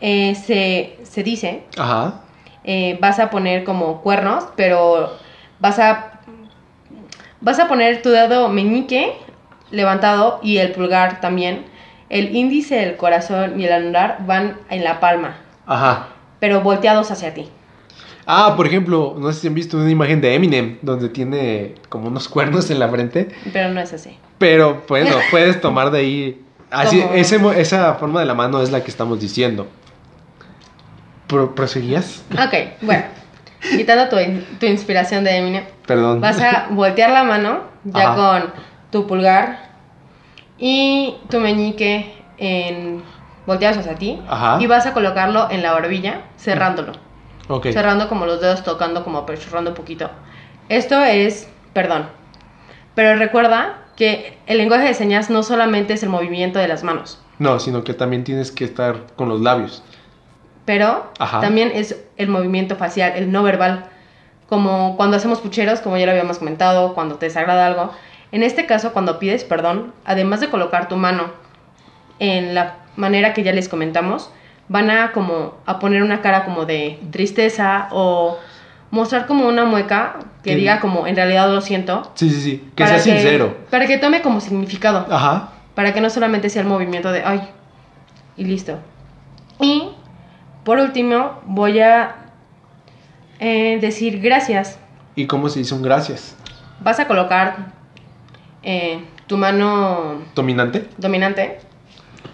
eh, 0.00 0.34
se, 0.34 0.96
se 1.04 1.22
dice, 1.22 1.64
Ajá. 1.76 2.22
eh, 2.64 2.96
vas 2.98 3.18
a 3.18 3.28
poner 3.28 3.62
como 3.62 4.00
cuernos, 4.00 4.44
pero 4.56 5.12
vas 5.60 5.78
a, 5.78 6.12
vas 7.42 7.60
a 7.60 7.68
poner 7.68 8.00
tu 8.00 8.08
dedo 8.08 8.48
meñique 8.48 9.12
levantado 9.70 10.40
y 10.42 10.56
el 10.56 10.72
pulgar 10.72 11.20
también. 11.20 11.66
El 12.08 12.34
índice, 12.34 12.82
el 12.84 12.96
corazón 12.96 13.60
y 13.60 13.66
el 13.66 13.72
anular 13.74 14.18
van 14.26 14.56
en 14.70 14.82
la 14.82 14.98
palma, 14.98 15.36
Ajá. 15.66 16.08
pero 16.40 16.62
volteados 16.62 17.10
hacia 17.10 17.34
ti. 17.34 17.50
Ah, 18.26 18.54
por 18.56 18.66
ejemplo, 18.66 19.14
no 19.18 19.32
sé 19.32 19.40
si 19.40 19.46
han 19.46 19.54
visto 19.54 19.76
una 19.76 19.90
imagen 19.90 20.20
de 20.20 20.34
Eminem 20.34 20.78
donde 20.82 21.08
tiene 21.08 21.76
como 21.88 22.08
unos 22.08 22.28
cuernos 22.28 22.70
en 22.70 22.78
la 22.80 22.88
frente. 22.88 23.28
Pero 23.52 23.70
no 23.70 23.80
es 23.80 23.92
así. 23.92 24.18
Pero 24.38 24.82
bueno, 24.88 25.14
puedes 25.30 25.60
tomar 25.60 25.90
de 25.92 25.98
ahí. 26.00 26.42
Así, 26.70 27.02
ese 27.14 27.38
esa 27.60 27.94
forma 27.94 28.18
de 28.20 28.26
la 28.26 28.34
mano 28.34 28.60
es 28.60 28.72
la 28.72 28.82
que 28.82 28.90
estamos 28.90 29.20
diciendo. 29.20 29.68
Pro- 31.28 31.54
¿Proseguías? 31.54 32.24
Ok, 32.32 32.82
bueno. 32.82 33.04
Quitando 33.60 34.08
tu, 34.08 34.16
tu 34.60 34.66
inspiración 34.66 35.24
de 35.24 35.36
Eminem, 35.36 35.64
Perdón. 35.86 36.20
vas 36.20 36.40
a 36.40 36.68
voltear 36.70 37.10
la 37.10 37.24
mano 37.24 37.60
ya 37.84 38.12
Ajá. 38.12 38.14
con 38.42 38.52
tu 38.92 39.06
pulgar 39.06 39.70
y 40.58 41.16
tu 41.30 41.40
meñique 41.40 42.14
en 42.38 43.02
volteados 43.46 43.78
hacia 43.78 43.94
ti 43.94 44.20
Ajá. 44.28 44.58
y 44.60 44.66
vas 44.66 44.86
a 44.86 44.92
colocarlo 44.92 45.48
en 45.50 45.62
la 45.62 45.72
barbilla 45.72 46.20
cerrándolo. 46.38 46.92
Ok. 47.48 47.68
Cerrando 47.72 48.08
como 48.08 48.26
los 48.26 48.40
dedos, 48.40 48.62
tocando 48.64 49.04
como 49.04 49.18
apachurrando 49.18 49.70
un 49.70 49.76
poquito. 49.76 50.10
Esto 50.68 51.02
es 51.02 51.48
perdón. 51.72 52.08
Pero 52.94 53.16
recuerda 53.18 53.84
que 53.96 54.38
el 54.46 54.58
lenguaje 54.58 54.86
de 54.88 54.94
señas 54.94 55.30
no 55.30 55.42
solamente 55.42 55.92
es 55.94 56.02
el 56.02 56.08
movimiento 56.08 56.58
de 56.58 56.68
las 56.68 56.82
manos, 56.82 57.20
No, 57.38 57.58
sino 57.60 57.84
que 57.84 57.94
también 57.94 58.24
tienes 58.24 58.50
que 58.50 58.64
estar 58.64 59.06
con 59.16 59.28
los 59.28 59.40
labios. 59.40 59.82
pero 60.64 61.10
Ajá. 61.18 61.40
también 61.40 61.70
es 61.74 61.96
el 62.16 62.28
movimiento 62.28 62.76
facial, 62.76 63.12
el 63.16 63.30
no 63.30 63.42
verbal. 63.42 63.86
Como 64.48 64.96
cuando 64.96 65.16
hacemos 65.16 65.40
pucheros, 65.40 65.80
como 65.80 65.96
ya 65.96 66.06
lo 66.06 66.12
habíamos 66.12 66.38
comentado, 66.38 66.94
cuando 66.94 67.16
te 67.16 67.26
desagrada 67.26 67.66
algo. 67.66 67.92
En 68.32 68.42
este 68.42 68.66
caso, 68.66 68.92
cuando 68.92 69.18
pides 69.18 69.44
perdón, 69.44 69.92
además 70.04 70.40
de 70.40 70.48
colocar 70.48 70.88
tu 70.88 70.96
mano 70.96 71.30
en 72.18 72.54
la 72.54 72.76
manera 72.96 73.34
que 73.34 73.42
ya 73.42 73.52
les 73.52 73.68
comentamos, 73.68 74.30
van 74.68 74.90
a 74.90 75.12
como 75.12 75.54
a 75.66 75.78
poner 75.78 76.02
una 76.02 76.20
cara 76.20 76.44
como 76.44 76.64
de 76.64 76.98
tristeza 77.10 77.88
o 77.90 78.38
mostrar 78.90 79.26
como 79.26 79.46
una 79.48 79.64
mueca 79.64 80.18
que 80.42 80.56
diga 80.56 80.80
como 80.80 81.06
en 81.06 81.16
realidad 81.16 81.52
lo 81.52 81.60
siento. 81.60 82.10
Sí, 82.14 82.30
sí, 82.30 82.40
sí. 82.40 82.70
Que 82.74 82.86
sea 82.86 82.98
sincero. 82.98 83.56
Para 83.70 83.86
que 83.86 83.98
tome 83.98 84.22
como 84.22 84.40
significado. 84.40 85.06
Ajá. 85.10 85.50
Para 85.74 85.92
que 85.92 86.00
no 86.00 86.10
solamente 86.10 86.48
sea 86.48 86.62
el 86.62 86.68
movimiento 86.68 87.12
de 87.12 87.22
ay 87.24 87.42
y 88.36 88.44
listo. 88.44 88.78
Y 89.60 89.90
por 90.64 90.78
último 90.78 91.40
voy 91.46 91.80
a 91.80 92.16
eh, 93.38 93.78
decir 93.80 94.20
gracias. 94.20 94.78
¿Y 95.14 95.26
cómo 95.26 95.48
se 95.48 95.60
dice 95.60 95.74
un 95.74 95.82
gracias? 95.82 96.36
Vas 96.80 97.00
a 97.00 97.06
colocar 97.06 97.72
eh, 98.62 99.04
tu 99.26 99.36
mano 99.36 100.22
¿Dominante? 100.34 100.88
dominante 100.98 101.58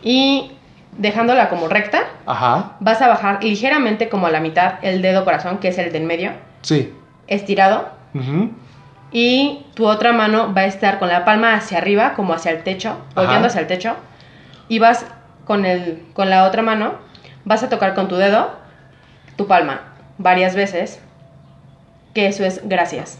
y 0.03 0.53
dejándola 0.99 1.49
como 1.49 1.69
recta, 1.69 2.03
Ajá. 2.27 2.73
vas 2.81 3.01
a 3.01 3.09
bajar 3.09 3.43
ligeramente 3.43 4.09
como 4.09 4.27
a 4.27 4.31
la 4.31 4.41
mitad 4.41 4.75
el 4.83 5.03
dedo 5.03 5.25
corazón, 5.25 5.59
que 5.59 5.69
es 5.69 5.79
el 5.79 5.93
del 5.93 6.05
medio, 6.05 6.33
Sí. 6.63 6.93
estirado. 7.27 7.89
Y 9.11 9.67
tu 9.75 9.87
otra 9.87 10.13
mano 10.13 10.53
va 10.55 10.63
a 10.63 10.67
estar 10.67 10.99
con 10.99 11.09
la 11.09 11.25
palma 11.25 11.55
hacia 11.55 11.79
arriba, 11.79 12.15
como 12.15 12.33
hacia 12.35 12.51
el 12.53 12.63
techo, 12.63 12.97
volteando 13.15 13.49
hacia 13.49 13.61
el 13.61 13.67
techo. 13.67 13.95
Y 14.69 14.79
vas 14.79 15.05
con, 15.45 15.65
el, 15.67 16.03
con 16.15 16.31
la 16.31 16.45
otra 16.45 16.63
mano, 16.63 16.95
vas 17.45 17.63
a 17.63 17.69
tocar 17.69 17.95
con 17.95 18.09
tu 18.09 18.17
dedo 18.17 18.51
tu 19.37 19.47
palma 19.47 19.81
varias 20.19 20.55
veces. 20.55 21.01
Que 22.15 22.27
eso 22.27 22.45
es 22.45 22.61
gracias. 22.69 23.19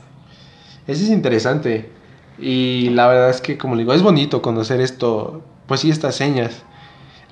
Eso 0.87 1.03
es 1.05 1.11
interesante. 1.11 1.91
Y 2.39 2.91
la 2.91 3.07
verdad 3.07 3.31
es 3.31 3.41
que, 3.41 3.59
como 3.59 3.75
le 3.75 3.83
digo, 3.83 3.93
es 3.95 4.03
bonito 4.03 4.41
conocer 4.43 4.81
esto, 4.81 5.43
pues 5.67 5.81
sí, 5.81 5.91
estas 5.91 6.15
señas. 6.17 6.63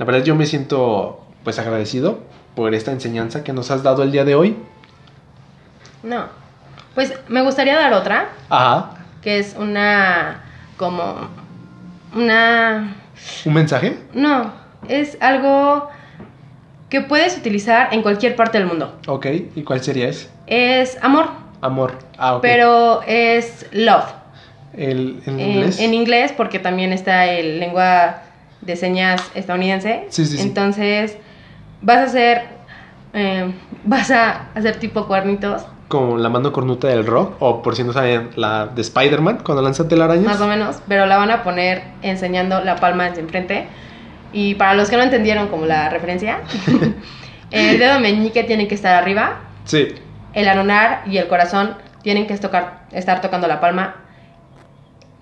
La 0.01 0.07
verdad 0.07 0.25
yo 0.25 0.35
me 0.35 0.47
siento, 0.47 1.21
pues, 1.45 1.59
agradecido 1.59 2.21
por 2.57 2.75
esta 2.75 2.91
enseñanza 2.91 3.45
que 3.45 3.53
nos 3.53 3.71
has 3.71 3.83
dado 3.83 4.03
el 4.03 4.11
día 4.11 4.25
de 4.25 4.35
hoy. 4.35 4.57
No. 6.03 6.25
Pues 6.95 7.13
me 7.29 7.43
gustaría 7.43 7.77
dar 7.79 7.93
otra, 7.93 8.31
Ajá. 8.49 8.93
que 9.21 9.39
es 9.39 9.55
una. 9.59 10.43
como. 10.79 11.29
una. 12.17 12.97
¿Un 13.45 13.53
mensaje? 13.53 13.99
No, 14.15 14.51
es 14.89 15.19
algo 15.21 15.91
que 16.89 17.03
puedes 17.03 17.37
utilizar 17.37 17.93
en 17.93 18.01
cualquier 18.01 18.35
parte 18.37 18.57
del 18.57 18.67
mundo. 18.69 18.99
Ok. 19.07 19.27
¿Y 19.55 19.63
cuál 19.65 19.83
sería 19.83 20.09
ese? 20.09 20.31
Es 20.47 20.97
amor, 21.03 21.27
Amor. 21.61 21.99
Ah, 22.17 22.37
ok. 22.37 22.41
pero 22.41 23.03
es 23.07 23.67
love. 23.73 24.07
¿El, 24.73 25.23
¿En 25.27 25.39
En, 25.39 25.51
inglés? 25.51 25.79
en 25.79 25.93
inglés, 25.93 26.33
porque 26.35 26.59
también 26.59 26.95
está 26.95 27.27
el 27.27 27.61
lengua 27.61 28.23
de 28.61 28.77
señas 28.77 29.23
estadounidense. 29.35 30.07
Sí, 30.11 30.25
sí, 30.27 30.37
sí. 30.37 30.43
Entonces, 30.43 31.17
vas 31.83 31.99
a 31.99 32.03
hacer. 32.05 32.43
eh, 33.15 33.53
vas 33.85 34.11
a 34.11 34.49
hacer 34.55 34.77
tipo 34.77 35.07
cuernitos, 35.07 35.65
Como 35.89 36.17
la 36.19 36.29
mano 36.29 36.53
cornuta 36.53 36.87
del 36.89 37.05
rock, 37.07 37.35
o 37.41 37.63
por 37.63 37.75
si 37.75 37.83
no 37.83 37.93
saben, 37.93 38.31
la 38.37 38.67
de 38.67 38.81
Spider-Man, 38.83 39.41
cuando 39.45 39.63
lanza 39.63 39.89
telarañas. 39.89 40.25
más 40.27 40.41
o 40.41 40.47
menos, 40.47 40.81
pero 40.87 41.07
la 41.07 41.17
van 41.17 41.31
a 41.33 41.43
poner 41.43 41.83
enseñando 42.03 42.61
la 42.63 42.77
palma 42.77 43.07
hacia 43.07 43.21
enfrente. 43.23 43.67
Y 44.33 44.55
para 44.55 44.75
los 44.75 44.89
que 44.89 44.97
no 44.97 45.03
entendieron 45.03 45.49
como 45.49 45.67
la 45.67 45.89
referencia, 45.89 46.39
el 47.51 47.79
dedo 47.81 47.99
meñique 47.99 48.45
tiene 48.45 48.69
que 48.69 48.77
estar 48.77 48.95
arriba, 48.95 49.41
Sí. 49.65 49.89
el 50.35 50.49
anular 50.49 51.03
y 51.07 51.17
el 51.17 51.27
corazón 51.27 51.75
tienen 52.03 52.27
que 52.29 52.37
tocar, 52.39 52.83
estar 52.93 53.21
tocando 53.21 53.49
la 53.49 53.59
palma. 53.61 53.97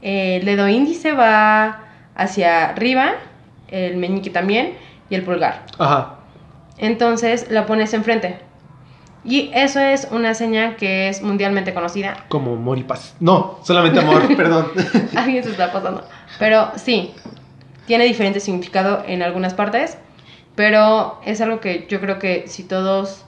El 0.03 0.45
dedo 0.45 0.69
índice 0.69 1.13
va 1.13 1.81
hacia 2.19 2.69
arriba, 2.71 3.15
el 3.69 3.97
meñique 3.97 4.29
también 4.29 4.75
y 5.09 5.15
el 5.15 5.23
pulgar. 5.23 5.65
Ajá. 5.79 6.17
Entonces 6.77 7.51
la 7.51 7.65
pones 7.65 7.95
enfrente. 7.95 8.39
Y 9.25 9.51
eso 9.55 9.81
es 9.81 10.09
una 10.11 10.35
seña 10.35 10.77
que 10.77 11.09
es 11.09 11.23
mundialmente 11.23 11.75
conocida. 11.75 12.25
Como 12.29 12.53
amor 12.53 12.79
y 12.79 12.85
paz. 12.85 13.17
No, 13.21 13.59
solamente 13.63 14.01
amor, 14.01 14.23
perdón. 14.37 14.69
Alguien 15.17 15.43
se 15.43 15.51
está 15.51 15.73
pasando. 15.73 16.05
Pero 16.39 16.71
sí, 16.77 17.15
tiene 17.87 18.05
diferente 18.05 18.41
significado 18.41 19.03
en 19.07 19.23
algunas 19.23 19.55
partes. 19.55 19.99
Pero 20.55 21.21
es 21.25 21.41
algo 21.41 21.61
que 21.61 21.87
yo 21.89 22.01
creo 22.01 22.19
que 22.19 22.45
si 22.49 22.65
todos 22.65 23.25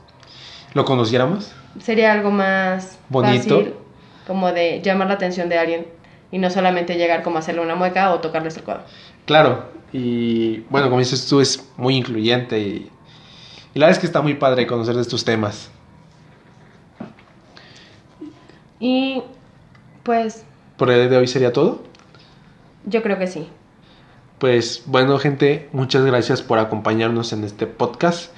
¿Lo 0.75 0.85
conociéramos? 0.85 1.53
sería 1.81 2.13
algo 2.13 2.31
más 2.31 2.99
Bonito. 3.09 3.57
fácil, 3.57 3.75
como 4.27 4.53
de 4.53 4.81
llamar 4.83 5.09
la 5.09 5.15
atención 5.15 5.49
de 5.49 5.59
alguien 5.59 5.87
y 6.31 6.39
no 6.39 6.51
solamente 6.51 6.97
llegar 6.97 7.23
como 7.23 7.37
a 7.37 7.41
hacerle 7.41 7.63
una 7.63 7.75
mueca 7.77 8.13
o 8.13 8.21
tocarles 8.21 8.57
el 8.57 8.65
codo. 8.65 8.83
Claro, 9.27 9.71
y 9.93 10.61
bueno, 10.71 10.89
como 10.89 10.99
dices 11.01 11.27
tú, 11.27 11.41
es 11.41 11.69
muy 11.77 11.97
incluyente 11.97 12.59
y, 12.61 12.91
y 13.75 13.79
la 13.79 13.87
verdad 13.87 13.97
es 13.97 13.99
que 14.01 14.07
está 14.07 14.23
muy 14.23 14.35
padre 14.35 14.67
conocer 14.67 14.95
de 14.97 15.03
estos 15.03 15.25
temas. 15.25 15.71
Y 18.79 19.23
pues 20.03 20.45
Por 20.77 20.91
el 20.91 21.11
de 21.11 21.17
hoy 21.17 21.27
sería 21.27 21.53
todo. 21.53 21.83
yo 22.85 23.03
creo 23.03 23.19
que 23.19 23.27
sí. 23.27 23.49
Pues 24.39 24.85
bueno, 24.87 25.19
gente, 25.19 25.69
muchas 25.73 26.05
gracias 26.05 26.43
por 26.43 26.59
acompañarnos 26.59 27.33
en 27.35 27.45
este 27.45 27.67
podcast. 27.67 28.33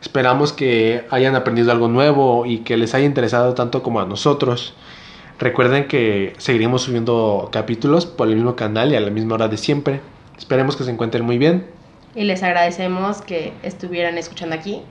Esperamos 0.00 0.52
que 0.52 1.06
hayan 1.10 1.36
aprendido 1.36 1.70
algo 1.72 1.88
nuevo 1.88 2.44
y 2.44 2.58
que 2.60 2.76
les 2.76 2.94
haya 2.94 3.06
interesado 3.06 3.54
tanto 3.54 3.82
como 3.82 4.00
a 4.00 4.04
nosotros. 4.06 4.74
Recuerden 5.38 5.88
que 5.88 6.32
seguiremos 6.38 6.82
subiendo 6.82 7.48
capítulos 7.52 8.06
por 8.06 8.28
el 8.28 8.36
mismo 8.36 8.54
canal 8.54 8.92
y 8.92 8.96
a 8.96 9.00
la 9.00 9.10
misma 9.10 9.34
hora 9.34 9.48
de 9.48 9.56
siempre. 9.56 10.00
Esperemos 10.38 10.76
que 10.76 10.84
se 10.84 10.90
encuentren 10.90 11.24
muy 11.24 11.38
bien. 11.38 11.66
Y 12.14 12.24
les 12.24 12.42
agradecemos 12.42 13.20
que 13.22 13.52
estuvieran 13.62 14.16
escuchando 14.16 14.54
aquí. 14.54 14.82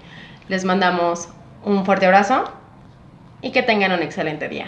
Les 0.49 0.65
mandamos 0.65 1.29
un 1.63 1.85
fuerte 1.85 2.05
abrazo 2.05 2.43
y 3.41 3.51
que 3.51 3.63
tengan 3.63 3.93
un 3.93 4.01
excelente 4.01 4.49
día. 4.49 4.67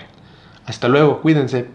Hasta 0.65 0.87
luego, 0.87 1.21
cuídense. 1.21 1.65